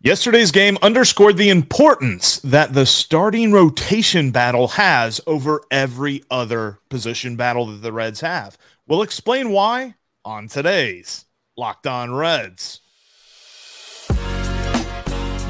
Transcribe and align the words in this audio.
Yesterday's 0.00 0.52
game 0.52 0.78
underscored 0.80 1.36
the 1.36 1.48
importance 1.48 2.38
that 2.42 2.72
the 2.72 2.86
starting 2.86 3.50
rotation 3.50 4.30
battle 4.30 4.68
has 4.68 5.20
over 5.26 5.60
every 5.72 6.22
other 6.30 6.78
position 6.88 7.34
battle 7.34 7.66
that 7.66 7.82
the 7.82 7.92
Reds 7.92 8.20
have. 8.20 8.56
We'll 8.86 9.02
explain 9.02 9.50
why 9.50 9.96
on 10.24 10.46
today's 10.46 11.24
Locked 11.56 11.88
On 11.88 12.14
Reds. 12.14 12.80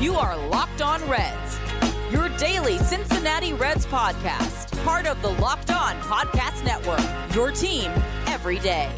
You 0.00 0.14
are 0.14 0.38
Locked 0.48 0.80
On 0.80 1.06
Reds, 1.06 1.58
your 2.10 2.30
daily 2.38 2.78
Cincinnati 2.78 3.52
Reds 3.52 3.84
podcast, 3.84 4.82
part 4.82 5.06
of 5.06 5.20
the 5.20 5.32
Locked 5.42 5.70
On 5.70 5.94
Podcast 6.00 6.64
Network, 6.64 7.34
your 7.34 7.52
team 7.52 7.90
every 8.26 8.60
day. 8.60 8.90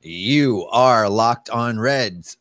You 0.00 0.64
are 0.70 1.08
Locked 1.08 1.50
On 1.50 1.80
Reds 1.80 2.36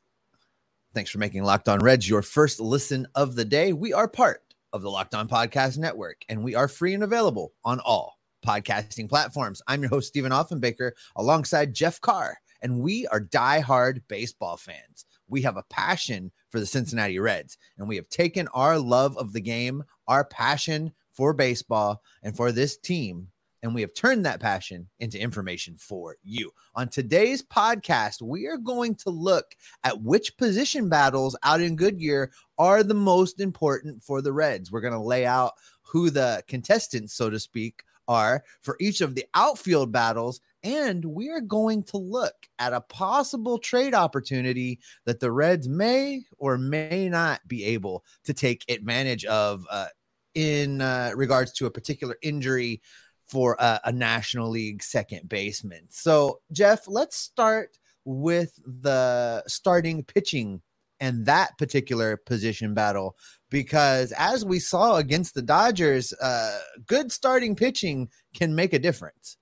Thanks 0.97 1.11
for 1.11 1.19
making 1.19 1.43
Locked 1.43 1.69
On 1.69 1.77
Reds 1.77 2.09
your 2.09 2.23
first 2.23 2.59
listen 2.59 3.05
of 3.13 3.35
the 3.35 3.45
day. 3.45 3.71
We 3.71 3.93
are 3.93 4.07
part 4.07 4.41
of 4.73 4.81
the 4.81 4.89
Locked 4.89 5.13
On 5.13 5.27
Podcast 5.27 5.77
Network, 5.77 6.23
and 6.27 6.43
we 6.43 6.55
are 6.55 6.67
free 6.67 6.95
and 6.95 7.03
available 7.03 7.53
on 7.63 7.79
all 7.81 8.17
podcasting 8.43 9.07
platforms. 9.07 9.61
I'm 9.67 9.81
your 9.81 9.91
host, 9.91 10.07
Stephen 10.07 10.31
Offenbaker, 10.31 10.93
alongside 11.15 11.75
Jeff 11.75 12.01
Carr, 12.01 12.35
and 12.63 12.79
we 12.79 13.05
are 13.09 13.19
die-hard 13.19 14.01
baseball 14.07 14.57
fans. 14.57 15.05
We 15.27 15.43
have 15.43 15.55
a 15.55 15.65
passion 15.69 16.31
for 16.49 16.59
the 16.59 16.65
Cincinnati 16.65 17.19
Reds, 17.19 17.59
and 17.77 17.87
we 17.87 17.97
have 17.97 18.09
taken 18.09 18.47
our 18.47 18.79
love 18.79 19.15
of 19.19 19.33
the 19.33 19.41
game, 19.41 19.83
our 20.07 20.25
passion 20.25 20.91
for 21.13 21.31
baseball, 21.31 22.01
and 22.23 22.35
for 22.35 22.51
this 22.51 22.75
team 22.75 23.27
and 23.63 23.73
we 23.73 23.81
have 23.81 23.93
turned 23.93 24.25
that 24.25 24.39
passion 24.39 24.87
into 24.99 25.19
information 25.19 25.75
for 25.77 26.17
you. 26.23 26.51
On 26.75 26.87
today's 26.87 27.43
podcast, 27.43 28.21
we 28.21 28.47
are 28.47 28.57
going 28.57 28.95
to 28.95 29.09
look 29.09 29.55
at 29.83 30.01
which 30.01 30.37
position 30.37 30.89
battles 30.89 31.35
out 31.43 31.61
in 31.61 31.75
Goodyear 31.75 32.31
are 32.57 32.83
the 32.83 32.93
most 32.93 33.39
important 33.39 34.03
for 34.03 34.21
the 34.21 34.33
Reds. 34.33 34.71
We're 34.71 34.81
going 34.81 34.93
to 34.93 34.99
lay 34.99 35.25
out 35.25 35.53
who 35.81 36.09
the 36.09 36.43
contestants, 36.47 37.13
so 37.13 37.29
to 37.29 37.39
speak, 37.39 37.83
are 38.07 38.43
for 38.61 38.77
each 38.79 39.01
of 39.01 39.15
the 39.15 39.25
outfield 39.33 39.91
battles. 39.91 40.39
And 40.63 41.03
we 41.05 41.29
are 41.29 41.41
going 41.41 41.83
to 41.83 41.97
look 41.97 42.35
at 42.59 42.73
a 42.73 42.81
possible 42.81 43.57
trade 43.57 43.93
opportunity 43.93 44.79
that 45.05 45.19
the 45.19 45.31
Reds 45.31 45.67
may 45.67 46.23
or 46.37 46.57
may 46.57 47.09
not 47.09 47.45
be 47.47 47.63
able 47.65 48.03
to 48.25 48.33
take 48.33 48.65
advantage 48.69 49.25
of 49.25 49.65
uh, 49.69 49.87
in 50.35 50.81
uh, 50.81 51.11
regards 51.15 51.51
to 51.53 51.65
a 51.65 51.71
particular 51.71 52.15
injury 52.21 52.81
for 53.27 53.55
a, 53.59 53.79
a 53.85 53.91
National 53.91 54.49
League 54.49 54.83
second 54.83 55.27
baseman. 55.29 55.85
So, 55.89 56.39
Jeff, 56.51 56.87
let's 56.87 57.17
start 57.17 57.77
with 58.05 58.59
the 58.65 59.43
starting 59.47 60.03
pitching 60.03 60.61
and 60.99 61.25
that 61.25 61.57
particular 61.57 62.17
position 62.17 62.73
battle 62.73 63.15
because 63.49 64.11
as 64.17 64.45
we 64.45 64.59
saw 64.59 64.95
against 64.95 65.33
the 65.33 65.41
Dodgers, 65.41 66.13
uh, 66.13 66.57
good 66.85 67.11
starting 67.11 67.55
pitching 67.55 68.09
can 68.33 68.55
make 68.55 68.73
a 68.73 68.79
difference. 68.79 69.37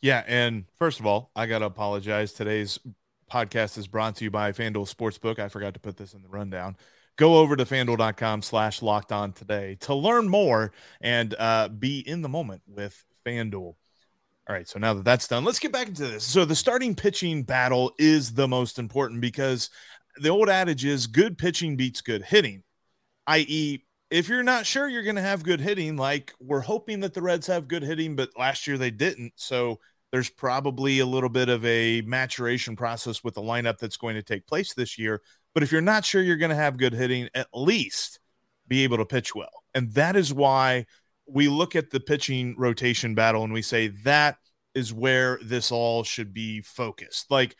Yeah, 0.00 0.22
and 0.26 0.64
first 0.76 1.00
of 1.00 1.06
all, 1.06 1.30
I 1.34 1.46
got 1.46 1.58
to 1.58 1.64
apologize. 1.64 2.32
Today's 2.32 2.78
podcast 3.30 3.76
is 3.78 3.88
brought 3.88 4.16
to 4.16 4.24
you 4.24 4.30
by 4.30 4.52
FanDuel 4.52 4.92
Sportsbook. 4.94 5.38
I 5.38 5.48
forgot 5.48 5.74
to 5.74 5.80
put 5.80 5.96
this 5.96 6.14
in 6.14 6.22
the 6.22 6.28
rundown. 6.28 6.76
Go 7.18 7.36
over 7.38 7.56
to 7.56 7.64
fanduel.com 7.64 8.42
slash 8.42 8.80
locked 8.80 9.12
on 9.12 9.32
today 9.32 9.76
to 9.80 9.94
learn 9.94 10.28
more 10.28 10.72
and 11.00 11.34
uh, 11.38 11.68
be 11.68 12.00
in 12.00 12.22
the 12.22 12.28
moment 12.28 12.62
with 12.66 13.04
FanDuel. 13.26 13.74
All 14.48 14.54
right, 14.54 14.66
so 14.66 14.78
now 14.78 14.94
that 14.94 15.04
that's 15.04 15.28
done, 15.28 15.44
let's 15.44 15.58
get 15.58 15.72
back 15.72 15.88
into 15.88 16.06
this. 16.06 16.24
So 16.24 16.46
the 16.46 16.54
starting 16.54 16.94
pitching 16.94 17.42
battle 17.42 17.92
is 17.98 18.32
the 18.32 18.48
most 18.48 18.78
important 18.78 19.20
because 19.20 19.68
the 20.20 20.30
old 20.30 20.48
adage 20.48 20.86
is 20.86 21.06
good 21.06 21.36
pitching 21.36 21.76
beats 21.76 22.00
good 22.00 22.22
hitting, 22.22 22.62
i.e., 23.26 23.84
if 24.10 24.28
you're 24.28 24.42
not 24.42 24.64
sure 24.64 24.88
you're 24.88 25.02
going 25.02 25.16
to 25.16 25.22
have 25.22 25.42
good 25.42 25.60
hitting, 25.60 25.96
like 25.96 26.32
we're 26.40 26.60
hoping 26.60 27.00
that 27.00 27.12
the 27.12 27.20
Reds 27.20 27.46
have 27.46 27.68
good 27.68 27.82
hitting, 27.82 28.16
but 28.16 28.30
last 28.38 28.66
year 28.66 28.78
they 28.78 28.90
didn't. 28.90 29.32
So 29.36 29.80
there's 30.12 30.30
probably 30.30 31.00
a 31.00 31.06
little 31.06 31.28
bit 31.28 31.50
of 31.50 31.64
a 31.66 32.00
maturation 32.02 32.74
process 32.74 33.22
with 33.22 33.34
the 33.34 33.42
lineup 33.42 33.78
that's 33.78 33.98
going 33.98 34.14
to 34.14 34.22
take 34.22 34.46
place 34.46 34.72
this 34.72 34.98
year. 34.98 35.20
But 35.54 35.62
if 35.62 35.72
you're 35.72 35.80
not 35.80 36.04
sure 36.04 36.22
you're 36.22 36.36
going 36.36 36.50
to 36.50 36.56
have 36.56 36.76
good 36.76 36.92
hitting, 36.92 37.28
at 37.34 37.48
least 37.52 38.20
be 38.66 38.84
able 38.84 38.98
to 38.98 39.06
pitch 39.06 39.34
well. 39.34 39.64
And 39.74 39.92
that 39.92 40.16
is 40.16 40.32
why 40.32 40.86
we 41.26 41.48
look 41.48 41.76
at 41.76 41.90
the 41.90 42.00
pitching 42.00 42.54
rotation 42.58 43.14
battle 43.14 43.44
and 43.44 43.52
we 43.52 43.62
say 43.62 43.88
that 44.04 44.36
is 44.74 44.92
where 44.92 45.38
this 45.42 45.72
all 45.72 46.04
should 46.04 46.32
be 46.32 46.60
focused. 46.60 47.30
Like, 47.30 47.56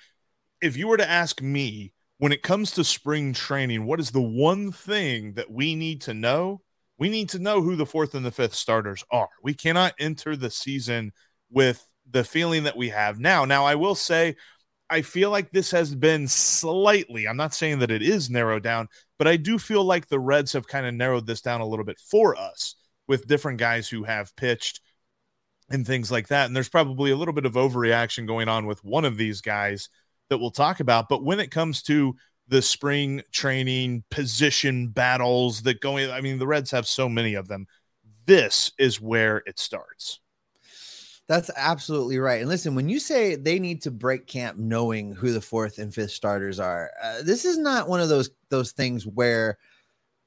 if 0.60 0.76
you 0.76 0.88
were 0.88 0.96
to 0.96 1.08
ask 1.08 1.42
me, 1.42 1.92
when 2.18 2.32
it 2.32 2.42
comes 2.42 2.72
to 2.72 2.84
spring 2.84 3.32
training, 3.32 3.86
what 3.86 4.00
is 4.00 4.10
the 4.10 4.20
one 4.20 4.72
thing 4.72 5.34
that 5.34 5.50
we 5.50 5.74
need 5.74 6.00
to 6.02 6.14
know? 6.14 6.62
We 6.98 7.08
need 7.08 7.28
to 7.30 7.38
know 7.38 7.62
who 7.62 7.76
the 7.76 7.86
fourth 7.86 8.14
and 8.14 8.26
the 8.26 8.32
fifth 8.32 8.54
starters 8.54 9.04
are. 9.10 9.28
We 9.42 9.54
cannot 9.54 9.94
enter 10.00 10.34
the 10.34 10.50
season 10.50 11.12
with 11.50 11.84
the 12.10 12.24
feeling 12.24 12.64
that 12.64 12.76
we 12.76 12.88
have 12.88 13.20
now. 13.20 13.44
Now, 13.44 13.64
I 13.64 13.76
will 13.76 13.94
say, 13.94 14.34
I 14.90 15.02
feel 15.02 15.30
like 15.30 15.50
this 15.50 15.70
has 15.72 15.94
been 15.94 16.26
slightly, 16.28 17.28
I'm 17.28 17.36
not 17.36 17.54
saying 17.54 17.80
that 17.80 17.90
it 17.90 18.02
is 18.02 18.30
narrowed 18.30 18.62
down, 18.62 18.88
but 19.18 19.28
I 19.28 19.36
do 19.36 19.58
feel 19.58 19.84
like 19.84 20.08
the 20.08 20.18
Reds 20.18 20.52
have 20.54 20.66
kind 20.66 20.86
of 20.86 20.94
narrowed 20.94 21.26
this 21.26 21.42
down 21.42 21.60
a 21.60 21.66
little 21.66 21.84
bit 21.84 22.00
for 22.00 22.36
us 22.36 22.76
with 23.06 23.26
different 23.26 23.58
guys 23.58 23.88
who 23.88 24.04
have 24.04 24.34
pitched 24.36 24.80
and 25.70 25.86
things 25.86 26.10
like 26.10 26.28
that. 26.28 26.46
And 26.46 26.56
there's 26.56 26.68
probably 26.68 27.10
a 27.10 27.16
little 27.16 27.34
bit 27.34 27.46
of 27.46 27.52
overreaction 27.52 28.26
going 28.26 28.48
on 28.48 28.66
with 28.66 28.82
one 28.84 29.04
of 29.04 29.16
these 29.16 29.40
guys 29.40 29.88
that 30.30 30.38
we'll 30.38 30.50
talk 30.50 30.80
about. 30.80 31.08
But 31.08 31.24
when 31.24 31.40
it 31.40 31.50
comes 31.50 31.82
to 31.84 32.14
the 32.48 32.62
spring 32.62 33.22
training 33.30 34.04
position 34.10 34.88
battles 34.88 35.62
that 35.62 35.80
going, 35.80 36.10
I 36.10 36.22
mean, 36.22 36.38
the 36.38 36.46
Reds 36.46 36.70
have 36.70 36.86
so 36.86 37.08
many 37.08 37.34
of 37.34 37.48
them. 37.48 37.66
This 38.24 38.72
is 38.78 39.00
where 39.00 39.42
it 39.46 39.58
starts. 39.58 40.20
That's 41.28 41.50
absolutely 41.56 42.18
right. 42.18 42.40
And 42.40 42.48
listen, 42.48 42.74
when 42.74 42.88
you 42.88 42.98
say 42.98 43.36
they 43.36 43.58
need 43.58 43.82
to 43.82 43.90
break 43.90 44.26
camp 44.26 44.56
knowing 44.58 45.12
who 45.12 45.30
the 45.30 45.42
fourth 45.42 45.78
and 45.78 45.94
fifth 45.94 46.12
starters 46.12 46.58
are, 46.58 46.90
uh, 47.02 47.22
this 47.22 47.44
is 47.44 47.58
not 47.58 47.88
one 47.88 48.00
of 48.00 48.08
those 48.08 48.30
those 48.48 48.72
things 48.72 49.06
where 49.06 49.58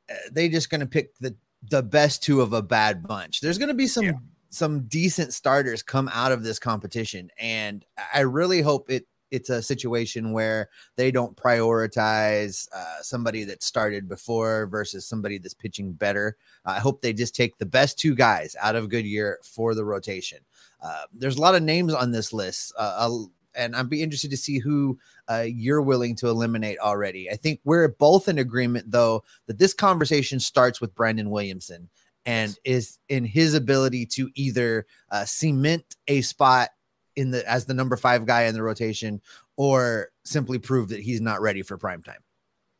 uh, 0.09 0.13
they 0.31 0.47
just 0.47 0.69
going 0.69 0.81
to 0.81 0.87
pick 0.87 1.17
the 1.17 1.35
the 1.69 1.81
best 1.81 2.21
two 2.21 2.39
of 2.39 2.53
a 2.53 2.61
bad 2.61 3.01
bunch. 3.07 3.41
There's 3.41 3.57
going 3.57 3.69
to 3.69 3.73
be 3.73 3.87
some 3.87 4.05
yeah. 4.05 4.11
some 4.51 4.81
decent 4.81 5.33
starters 5.33 5.81
come 5.81 6.07
out 6.13 6.31
of 6.31 6.43
this 6.43 6.59
competition, 6.59 7.31
and 7.39 7.83
I 8.13 8.21
really 8.21 8.61
hope 8.61 8.91
it 8.91 9.07
it's 9.31 9.49
a 9.49 9.61
situation 9.61 10.31
where 10.31 10.69
they 10.97 11.09
don't 11.09 11.35
prioritize 11.35 12.67
uh, 12.75 13.01
somebody 13.01 13.43
that 13.45 13.63
started 13.63 14.07
before 14.07 14.67
versus 14.67 15.05
somebody 15.05 15.37
that's 15.37 15.53
pitching 15.53 15.93
better. 15.93 16.37
I 16.65 16.79
hope 16.79 17.01
they 17.01 17.13
just 17.13 17.35
take 17.35 17.57
the 17.57 17.65
best 17.65 17.97
two 17.97 18.13
guys 18.13 18.55
out 18.61 18.75
of 18.75 18.89
Goodyear 18.89 19.39
for 19.43 19.73
the 19.73 19.85
rotation. 19.85 20.39
Uh, 20.81 21.03
there's 21.13 21.37
a 21.37 21.41
lot 21.41 21.55
of 21.55 21.63
names 21.63 21.93
on 21.93 22.11
this 22.11 22.33
list. 22.33 22.73
Uh, 22.77 23.09
and 23.55 23.75
I'd 23.75 23.89
be 23.89 24.01
interested 24.01 24.31
to 24.31 24.37
see 24.37 24.59
who 24.59 24.97
uh, 25.29 25.45
you're 25.47 25.81
willing 25.81 26.15
to 26.17 26.27
eliminate 26.27 26.79
already. 26.79 27.29
I 27.29 27.35
think 27.35 27.59
we're 27.63 27.87
both 27.89 28.27
in 28.27 28.37
agreement, 28.39 28.91
though, 28.91 29.23
that 29.47 29.57
this 29.57 29.73
conversation 29.73 30.39
starts 30.39 30.79
with 30.79 30.95
Brandon 30.95 31.29
Williamson 31.29 31.89
and 32.25 32.57
is 32.63 32.99
in 33.09 33.25
his 33.25 33.53
ability 33.53 34.05
to 34.05 34.29
either 34.35 34.85
uh, 35.11 35.25
cement 35.25 35.95
a 36.07 36.21
spot 36.21 36.69
in 37.15 37.31
the 37.31 37.47
as 37.49 37.65
the 37.65 37.73
number 37.73 37.97
five 37.97 38.25
guy 38.25 38.43
in 38.43 38.53
the 38.53 38.63
rotation 38.63 39.21
or 39.57 40.09
simply 40.23 40.59
prove 40.59 40.89
that 40.89 40.99
he's 40.99 41.21
not 41.21 41.41
ready 41.41 41.61
for 41.61 41.77
prime 41.77 42.01
time. 42.03 42.19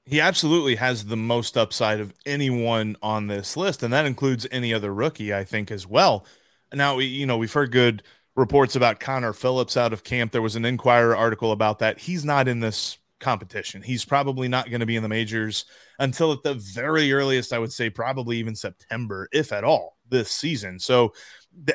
He 0.05 0.19
absolutely 0.19 0.75
has 0.75 1.05
the 1.05 1.17
most 1.17 1.57
upside 1.57 1.99
of 1.99 2.13
anyone 2.25 2.97
on 3.03 3.27
this 3.27 3.55
list, 3.55 3.83
and 3.83 3.93
that 3.93 4.05
includes 4.05 4.47
any 4.51 4.73
other 4.73 4.93
rookie, 4.93 5.33
I 5.33 5.43
think, 5.43 5.69
as 5.69 5.85
well. 5.85 6.25
Now, 6.73 6.95
we, 6.95 7.05
you 7.05 7.25
know, 7.25 7.37
we've 7.37 7.53
heard 7.53 7.71
good 7.71 8.03
reports 8.35 8.75
about 8.75 8.99
Connor 8.99 9.33
Phillips 9.33 9.77
out 9.77 9.93
of 9.93 10.03
camp. 10.03 10.31
There 10.31 10.41
was 10.41 10.55
an 10.55 10.65
Enquirer 10.65 11.15
article 11.15 11.51
about 11.51 11.79
that. 11.79 11.99
He's 11.99 12.25
not 12.25 12.47
in 12.47 12.61
this 12.61 12.97
competition. 13.19 13.81
He's 13.81 14.03
probably 14.03 14.47
not 14.47 14.69
going 14.69 14.79
to 14.79 14.85
be 14.85 14.95
in 14.95 15.03
the 15.03 15.09
majors 15.09 15.65
until 15.99 16.31
at 16.31 16.43
the 16.43 16.55
very 16.55 17.13
earliest, 17.13 17.53
I 17.53 17.59
would 17.59 17.71
say 17.71 17.89
probably 17.89 18.37
even 18.37 18.55
September, 18.55 19.29
if 19.31 19.53
at 19.53 19.63
all, 19.63 19.97
this 20.11 20.31
season. 20.31 20.79
So, 20.79 21.13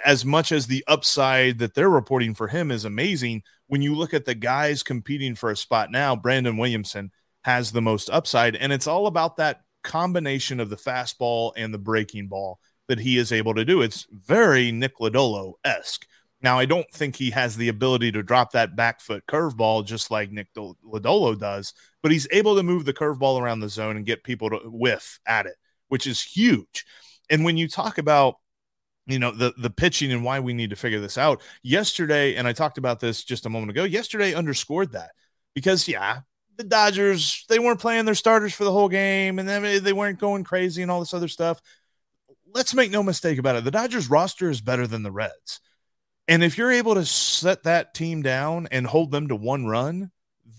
as 0.05 0.25
much 0.25 0.53
as 0.53 0.67
the 0.67 0.85
upside 0.87 1.59
that 1.59 1.75
they're 1.75 1.91
reporting 1.91 2.35
for 2.35 2.49
him 2.49 2.71
is 2.71 2.85
amazing, 2.85 3.43
when 3.67 3.83
you 3.83 3.95
look 3.95 4.15
at 4.15 4.25
the 4.25 4.35
guys 4.35 4.83
competing 4.83 5.35
for 5.35 5.51
a 5.51 5.57
spot 5.57 5.91
now, 5.91 6.17
Brandon 6.17 6.57
Williamson 6.57 7.11
has 7.43 7.73
the 7.73 7.83
most 7.83 8.09
upside. 8.09 8.57
And 8.57 8.73
it's 8.73 8.87
all 8.87 9.07
about 9.07 9.37
that 9.37 9.63
combination 9.83 10.61
of 10.61 10.71
the 10.71 10.77
fastball 10.77 11.53
and 11.57 11.75
the 11.75 11.79
breaking 11.79 12.29
ball 12.29 12.59
that 12.89 12.99
he 12.99 13.19
is 13.19 13.33
able 13.33 13.55
to 13.55 13.65
do. 13.65 13.83
It's 13.83 14.07
very 14.11 14.73
Nick 14.73 14.99
Lodolo 14.99 15.55
esque 15.65 16.07
now, 16.43 16.59
I 16.59 16.67
don't 16.67 16.89
think 16.93 17.17
he 17.17 17.31
has 17.31 17.57
the 17.57 17.69
ability 17.69 18.13
to 18.13 18.23
drop 18.23 18.53
that 18.53 18.77
back 18.77 19.01
foot 19.01 19.27
curveball 19.27 19.87
just 19.87 20.11
like 20.11 20.31
Nick 20.31 20.49
Lodolo 20.55 21.39
does, 21.39 21.73
but 22.03 22.13
he's 22.13 22.29
able 22.31 22.57
to 22.57 22.63
move 22.63 22.85
the 22.85 22.93
curveball 22.93 23.41
around 23.41 23.61
the 23.61 23.69
zone 23.69 23.97
and 23.97 24.07
get 24.07 24.23
people 24.23 24.51
to 24.51 24.61
whiff 24.65 25.19
at 25.27 25.47
it, 25.47 25.57
which 25.89 26.07
is 26.07 26.23
huge. 26.23 26.85
And 27.31 27.45
when 27.45 27.57
you 27.57 27.69
talk 27.69 27.99
about 27.99 28.37
you 29.07 29.19
know 29.19 29.31
the 29.31 29.55
the 29.57 29.71
pitching 29.71 30.13
and 30.13 30.25
why 30.25 30.41
we 30.41 30.53
need 30.53 30.71
to 30.71 30.77
figure 30.77 30.99
this 30.99 31.17
out 31.17 31.41
yesterday 31.63 32.35
and 32.35 32.49
i 32.49 32.53
talked 32.53 32.77
about 32.77 32.99
this 32.99 33.23
just 33.23 33.47
a 33.47 33.49
moment 33.49 33.71
ago 33.71 33.85
yesterday 33.85 34.35
underscored 34.35 34.91
that 34.91 35.13
because 35.55 35.87
yeah 35.87 36.23
the 36.57 36.65
Dodgers, 36.65 37.45
they 37.49 37.59
weren't 37.59 37.81
playing 37.81 38.05
their 38.05 38.15
starters 38.15 38.55
for 38.55 38.65
the 38.65 38.73
whole 38.73 38.89
game 38.89 39.39
and 39.39 39.49
then 39.49 39.83
they 39.83 39.93
weren't 39.93 40.19
going 40.19 40.45
crazy 40.45 40.83
and 40.83 40.91
all 40.91 41.01
this 41.01 41.15
other 41.15 41.29
stuff. 41.29 41.61
Let's 42.55 42.75
make 42.75 42.91
no 42.91 43.03
mistake 43.03 43.39
about 43.39 43.57
it. 43.57 43.65
The 43.65 43.71
Dodgers 43.71 44.09
roster 44.09 44.49
is 44.51 44.61
better 44.61 44.87
than 44.87 45.03
the 45.03 45.13
Reds. 45.13 45.61
And 46.29 46.43
if 46.43 46.59
you're 46.59 46.73
able 46.73 46.95
to 46.95 47.05
set 47.05 47.65
that 47.65 47.95
team 47.95 48.23
down 48.23 48.69
and 48.71 48.87
hold 48.87 49.11
them 49.11 49.29
to 49.29 49.37
one 49.37 49.67
run, 49.67 50.11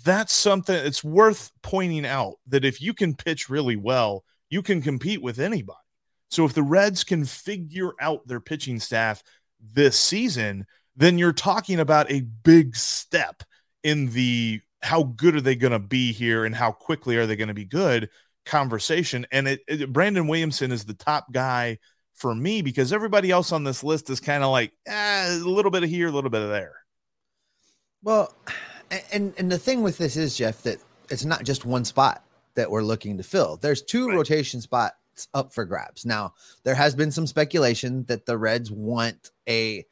that's 0.04 0.34
something 0.34 0.76
it's 0.76 1.04
worth 1.04 1.52
pointing 1.62 2.06
out 2.06 2.36
that 2.48 2.64
if 2.64 2.82
you 2.82 2.94
can 2.94 3.16
pitch 3.16 3.50
really 3.50 3.76
well, 3.76 4.24
you 4.50 4.62
can 4.62 4.82
compete 4.82 5.22
with 5.22 5.40
anybody. 5.40 5.78
So 6.30 6.46
if 6.46 6.54
the 6.54 6.64
Reds 6.64 7.04
can 7.04 7.26
figure 7.26 7.92
out 8.00 8.28
their 8.28 8.40
pitching 8.40 8.80
staff 8.80 9.24
this 9.60 10.00
season, 10.00 10.66
then 10.96 11.18
you're 11.18 11.34
talking 11.34 11.80
about 11.80 12.12
a 12.12 12.22
big 12.22 12.76
step 12.76 13.44
in 13.84 14.12
the 14.12 14.62
how 14.82 15.04
good 15.04 15.36
are 15.36 15.42
they 15.42 15.56
going 15.56 15.72
to 15.72 15.80
be 15.80 16.12
here 16.12 16.46
and 16.46 16.56
how 16.56 16.72
quickly 16.72 17.18
are 17.18 17.26
they 17.26 17.36
going 17.36 17.48
to 17.48 17.54
be 17.54 17.66
good 17.66 18.10
conversation. 18.46 19.26
And 19.32 19.48
it, 19.48 19.62
it, 19.68 19.94
Brandon 19.94 20.28
Williamson 20.28 20.72
is 20.72 20.86
the 20.86 20.94
top 20.94 21.32
guy 21.32 21.80
for 22.14 22.34
me 22.34 22.62
because 22.62 22.92
everybody 22.92 23.32
else 23.32 23.52
on 23.52 23.64
this 23.64 23.84
list 23.84 24.10
is 24.10 24.20
kind 24.20 24.44
of 24.44 24.52
like 24.52 24.72
eh, 24.88 25.36
a 25.36 25.38
little 25.38 25.72
bit 25.72 25.84
of 25.84 25.90
here, 25.90 26.08
a 26.08 26.12
little 26.12 26.30
bit 26.30 26.42
of 26.42 26.50
there. 26.50 26.76
Well, 28.04 28.34
and 29.12 29.34
and 29.38 29.52
the 29.52 29.58
thing 29.58 29.84
with 29.84 29.98
this 29.98 30.18
is 30.18 30.38
Jeff 30.38 30.64
that 30.64 30.80
it's 31.10 31.26
not 31.26 31.44
just 31.44 31.66
one 31.66 31.86
spot 31.86 32.24
that 32.56 32.70
we're 32.70 32.84
looking 32.84 33.18
to 33.18 33.24
fill. 33.24 33.58
There's 33.58 33.82
two 33.82 34.08
right. 34.08 34.16
rotation 34.16 34.62
spots 35.18 35.28
up 35.34 35.54
for 35.54 35.66
grabs. 35.66 36.06
Now, 36.06 36.34
there 36.64 36.76
has 36.76 36.96
been 36.96 37.12
some 37.12 37.28
speculation 37.28 38.06
that 38.06 38.26
the 38.26 38.38
Reds 38.38 38.72
want 38.72 39.32
a 39.48 39.86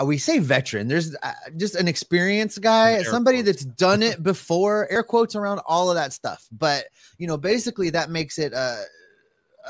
uh, 0.00 0.04
we 0.04 0.18
say 0.18 0.40
veteran. 0.40 0.88
There's 0.88 1.14
uh, 1.22 1.32
just 1.56 1.76
an 1.76 1.86
experienced 1.86 2.60
guy, 2.60 3.00
somebody 3.02 3.42
quotes. 3.44 3.62
that's 3.62 3.76
done 3.76 4.02
it 4.02 4.22
before. 4.24 4.88
Air 4.90 5.04
quotes 5.04 5.36
around 5.36 5.60
all 5.66 5.88
of 5.88 5.94
that 5.94 6.12
stuff. 6.12 6.46
But 6.50 6.86
you 7.18 7.28
know, 7.28 7.36
basically, 7.36 7.90
that 7.90 8.10
makes 8.10 8.38
it 8.38 8.52
uh, 8.52 8.80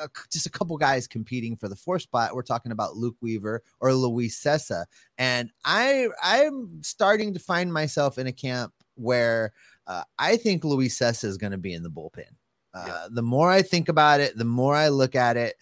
a, 0.01 0.09
just 0.33 0.47
a 0.47 0.51
couple 0.51 0.79
guys 0.79 1.06
competing 1.06 1.56
for 1.56 1.69
the 1.69 1.77
fourth 1.77 2.03
spot. 2.03 2.35
We're 2.35 2.43
talking 2.43 2.73
about 2.73 2.97
Luke 2.97 3.17
Weaver 3.21 3.62
or 3.81 3.93
Luis 3.93 4.43
Cessa, 4.43 4.87
and 5.19 5.51
I 5.62 6.09
I'm 6.23 6.83
starting 6.83 7.35
to 7.35 7.41
find 7.41 7.71
myself 7.71 8.17
in 8.17 8.27
a 8.27 8.33
camp 8.33 8.73
where 8.95 9.53
uh, 9.87 10.05
I 10.19 10.39
think 10.39 10.65
Luis 10.65 10.99
Cessa 10.99 11.25
is 11.25 11.37
going 11.37 11.53
to 11.53 11.59
be 11.59 11.75
in 11.75 11.83
the 11.83 11.91
bullpen. 11.91 12.31
Uh. 12.75 13.09
The 13.11 13.23
more 13.23 13.50
I 13.50 13.62
think 13.62 13.88
about 13.88 14.21
it, 14.21 14.37
the 14.37 14.44
more 14.44 14.75
I 14.75 14.88
look 14.88 15.15
at 15.15 15.37
it, 15.37 15.56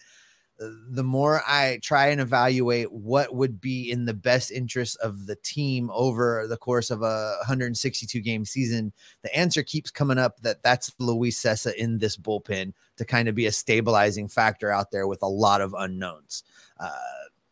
the 0.59 1.03
more 1.03 1.41
I 1.47 1.79
try 1.81 2.07
and 2.07 2.21
evaluate 2.21 2.91
what 2.91 3.35
would 3.35 3.59
be 3.59 3.91
in 3.91 4.05
the 4.05 4.13
best 4.13 4.51
interest 4.51 4.97
of 5.01 5.25
the 5.25 5.35
team 5.35 5.89
over 5.93 6.45
the 6.47 6.57
course 6.57 6.91
of 6.91 7.01
a 7.01 7.35
162 7.39 8.21
game 8.21 8.45
season, 8.45 8.93
the 9.23 9.35
answer 9.35 9.63
keeps 9.63 9.91
coming 9.91 10.17
up 10.17 10.39
that 10.41 10.63
that's 10.63 10.91
Luis 10.99 11.41
Cessa 11.41 11.73
in 11.75 11.97
this 11.97 12.15
bullpen 12.15 12.73
to 12.97 13.05
kind 13.05 13.27
of 13.27 13.35
be 13.35 13.47
a 13.47 13.51
stabilizing 13.51 14.27
factor 14.27 14.69
out 14.69 14.91
there 14.91 15.07
with 15.07 15.21
a 15.23 15.27
lot 15.27 15.61
of 15.61 15.75
unknowns. 15.77 16.43
Uh, 16.79 16.91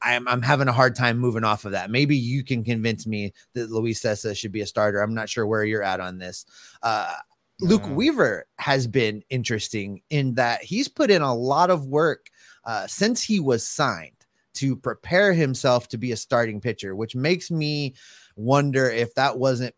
I'm, 0.04 0.28
I'm 0.28 0.42
having 0.42 0.68
a 0.68 0.74
hard 0.74 0.96
time 0.96 1.18
moving 1.18 1.44
off 1.44 1.66
of 1.66 1.74
that. 1.74 1.92
Maybe 1.92 2.16
you 2.16 2.44
can 2.44 2.64
convince 2.64 3.06
me 3.06 3.34
that 3.54 3.70
Luis 3.70 4.02
Cessa 4.02 4.36
should 4.36 4.52
be 4.52 4.62
a 4.62 4.68
starter. 4.68 5.00
I'm 5.00 5.14
not 5.14 5.30
sure 5.30 5.46
where 5.46 5.64
you're 5.64 5.84
at 5.84 6.00
on 6.00 6.18
this. 6.18 6.46
Uh, 6.82 7.14
Luke 7.62 7.88
Weaver 7.90 8.48
has 8.58 8.88
been 8.88 9.24
interesting 9.30 10.02
in 10.10 10.34
that 10.36 10.64
he's 10.64 10.88
put 10.88 11.12
in 11.12 11.22
a 11.22 11.36
lot 11.36 11.70
of 11.70 11.86
work 11.86 12.30
uh, 12.66 12.88
since 12.88 13.24
he 13.24 13.40
was 13.40 13.68
signed 13.68 14.16
to 14.54 14.76
prepare 14.76 15.32
himself 15.34 15.88
to 15.90 15.98
be 15.98 16.12
a 16.12 16.18
starting 16.18 16.60
pitcher, 16.60 16.96
which 16.96 17.16
makes 17.16 17.52
me 17.52 17.94
wonder 18.36 18.90
if 18.90 19.14
that 19.16 19.38
wasn't 19.38 19.74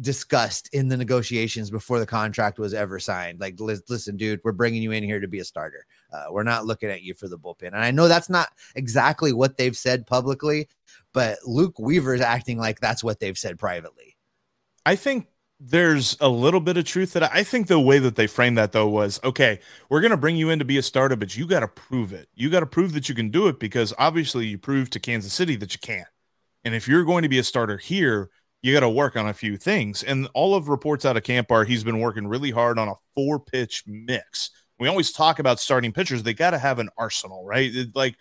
discussed 0.00 0.68
in 0.74 0.88
the 0.88 0.96
negotiations 0.96 1.70
before 1.70 1.98
the 1.98 2.06
contract 2.06 2.58
was 2.58 2.74
ever 2.74 3.00
signed. 3.00 3.40
Like, 3.40 3.58
listen, 3.58 4.16
dude, 4.16 4.40
we're 4.44 4.52
bringing 4.52 4.82
you 4.82 4.92
in 4.92 5.02
here 5.02 5.18
to 5.18 5.26
be 5.28 5.40
a 5.40 5.44
starter. 5.44 5.86
Uh, 6.12 6.26
we're 6.30 6.42
not 6.42 6.66
looking 6.66 6.90
at 6.90 7.02
you 7.02 7.14
for 7.14 7.26
the 7.26 7.38
bullpen. 7.38 7.68
And 7.68 7.78
I 7.78 7.90
know 7.90 8.06
that's 8.06 8.28
not 8.28 8.50
exactly 8.74 9.32
what 9.32 9.56
they've 9.56 9.76
said 9.76 10.06
publicly, 10.06 10.68
but 11.14 11.38
Luke 11.46 11.78
Weaver 11.78 12.14
is 12.14 12.20
acting 12.20 12.58
like 12.58 12.80
that's 12.80 13.02
what 13.02 13.18
they've 13.18 13.38
said 13.38 13.58
privately. 13.58 14.16
I 14.84 14.94
think 14.94 15.26
there's 15.60 16.16
a 16.20 16.28
little 16.28 16.60
bit 16.60 16.76
of 16.76 16.84
truth 16.84 17.12
that 17.14 17.34
I 17.34 17.42
think 17.42 17.66
the 17.66 17.80
way 17.80 17.98
that 17.98 18.14
they 18.14 18.28
framed 18.28 18.58
that 18.58 18.72
though 18.72 18.88
was 18.88 19.20
okay, 19.24 19.58
we're 19.88 20.00
going 20.00 20.12
to 20.12 20.16
bring 20.16 20.36
you 20.36 20.50
in 20.50 20.60
to 20.60 20.64
be 20.64 20.78
a 20.78 20.82
starter, 20.82 21.16
but 21.16 21.36
you 21.36 21.46
got 21.46 21.60
to 21.60 21.68
prove 21.68 22.12
it. 22.12 22.28
You 22.34 22.48
got 22.48 22.60
to 22.60 22.66
prove 22.66 22.92
that 22.92 23.08
you 23.08 23.14
can 23.14 23.30
do 23.30 23.48
it 23.48 23.58
because 23.58 23.92
obviously 23.98 24.46
you 24.46 24.58
proved 24.58 24.92
to 24.92 25.00
Kansas 25.00 25.32
City 25.32 25.56
that 25.56 25.72
you 25.72 25.80
can't. 25.80 26.06
And 26.64 26.74
if 26.74 26.86
you're 26.86 27.04
going 27.04 27.22
to 27.22 27.28
be 27.28 27.38
a 27.38 27.44
starter 27.44 27.76
here, 27.76 28.30
you 28.62 28.72
got 28.72 28.80
to 28.80 28.88
work 28.88 29.16
on 29.16 29.28
a 29.28 29.34
few 29.34 29.56
things. 29.56 30.02
And 30.02 30.28
all 30.34 30.54
of 30.54 30.68
reports 30.68 31.04
out 31.04 31.16
of 31.16 31.22
camp 31.22 31.50
are 31.50 31.64
he's 31.64 31.84
been 31.84 32.00
working 32.00 32.26
really 32.26 32.50
hard 32.50 32.78
on 32.78 32.88
a 32.88 32.94
four 33.14 33.40
pitch 33.40 33.84
mix. 33.86 34.50
We 34.78 34.86
always 34.88 35.10
talk 35.10 35.40
about 35.40 35.58
starting 35.58 35.92
pitchers, 35.92 36.22
they 36.22 36.34
got 36.34 36.50
to 36.50 36.58
have 36.58 36.78
an 36.78 36.88
arsenal, 36.96 37.44
right? 37.44 37.74
It, 37.74 37.96
like 37.96 38.14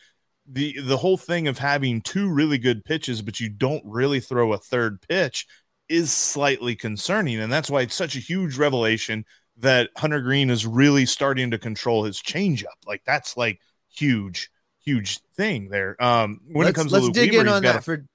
the 0.50 0.80
the 0.82 0.98
whole 0.98 1.18
thing 1.18 1.48
of 1.48 1.60
having 1.60 2.02
two 2.02 2.30
really 2.30 2.58
good 2.58 2.84
pitches, 2.84 3.22
but 3.22 3.40
you 3.40 3.50
don't 3.50 3.84
really 3.86 4.20
throw 4.20 4.54
a 4.54 4.58
third 4.58 5.02
pitch 5.02 5.46
is 5.90 6.12
slightly 6.12 6.76
concerning. 6.76 7.40
And 7.40 7.52
that's 7.52 7.70
why 7.70 7.82
it's 7.82 7.96
such 7.96 8.16
a 8.16 8.20
huge 8.20 8.58
revelation 8.58 9.26
that 9.58 9.90
Hunter 9.98 10.22
Greene 10.22 10.50
is 10.50 10.66
really 10.66 11.06
starting 11.06 11.52
to 11.52 11.58
control 11.58 12.04
his 12.04 12.22
changeup. 12.22 12.66
Like 12.86 13.04
that's 13.06 13.38
like 13.38 13.60
huge, 13.90 14.52
huge 14.80 15.20
thing 15.36 15.70
there. 15.70 16.02
Um, 16.04 16.42
when 16.48 16.66
let's, 16.66 16.78
it 16.78 16.80
comes 16.80 16.92
let's 16.92 17.04
to 17.04 17.06
Luke 17.08 17.14
dig 17.14 17.32
Weaver, 17.32 17.42
in 17.42 17.48
on 17.50 17.64
that 17.64 17.78
a, 17.78 17.82
for 17.82 18.06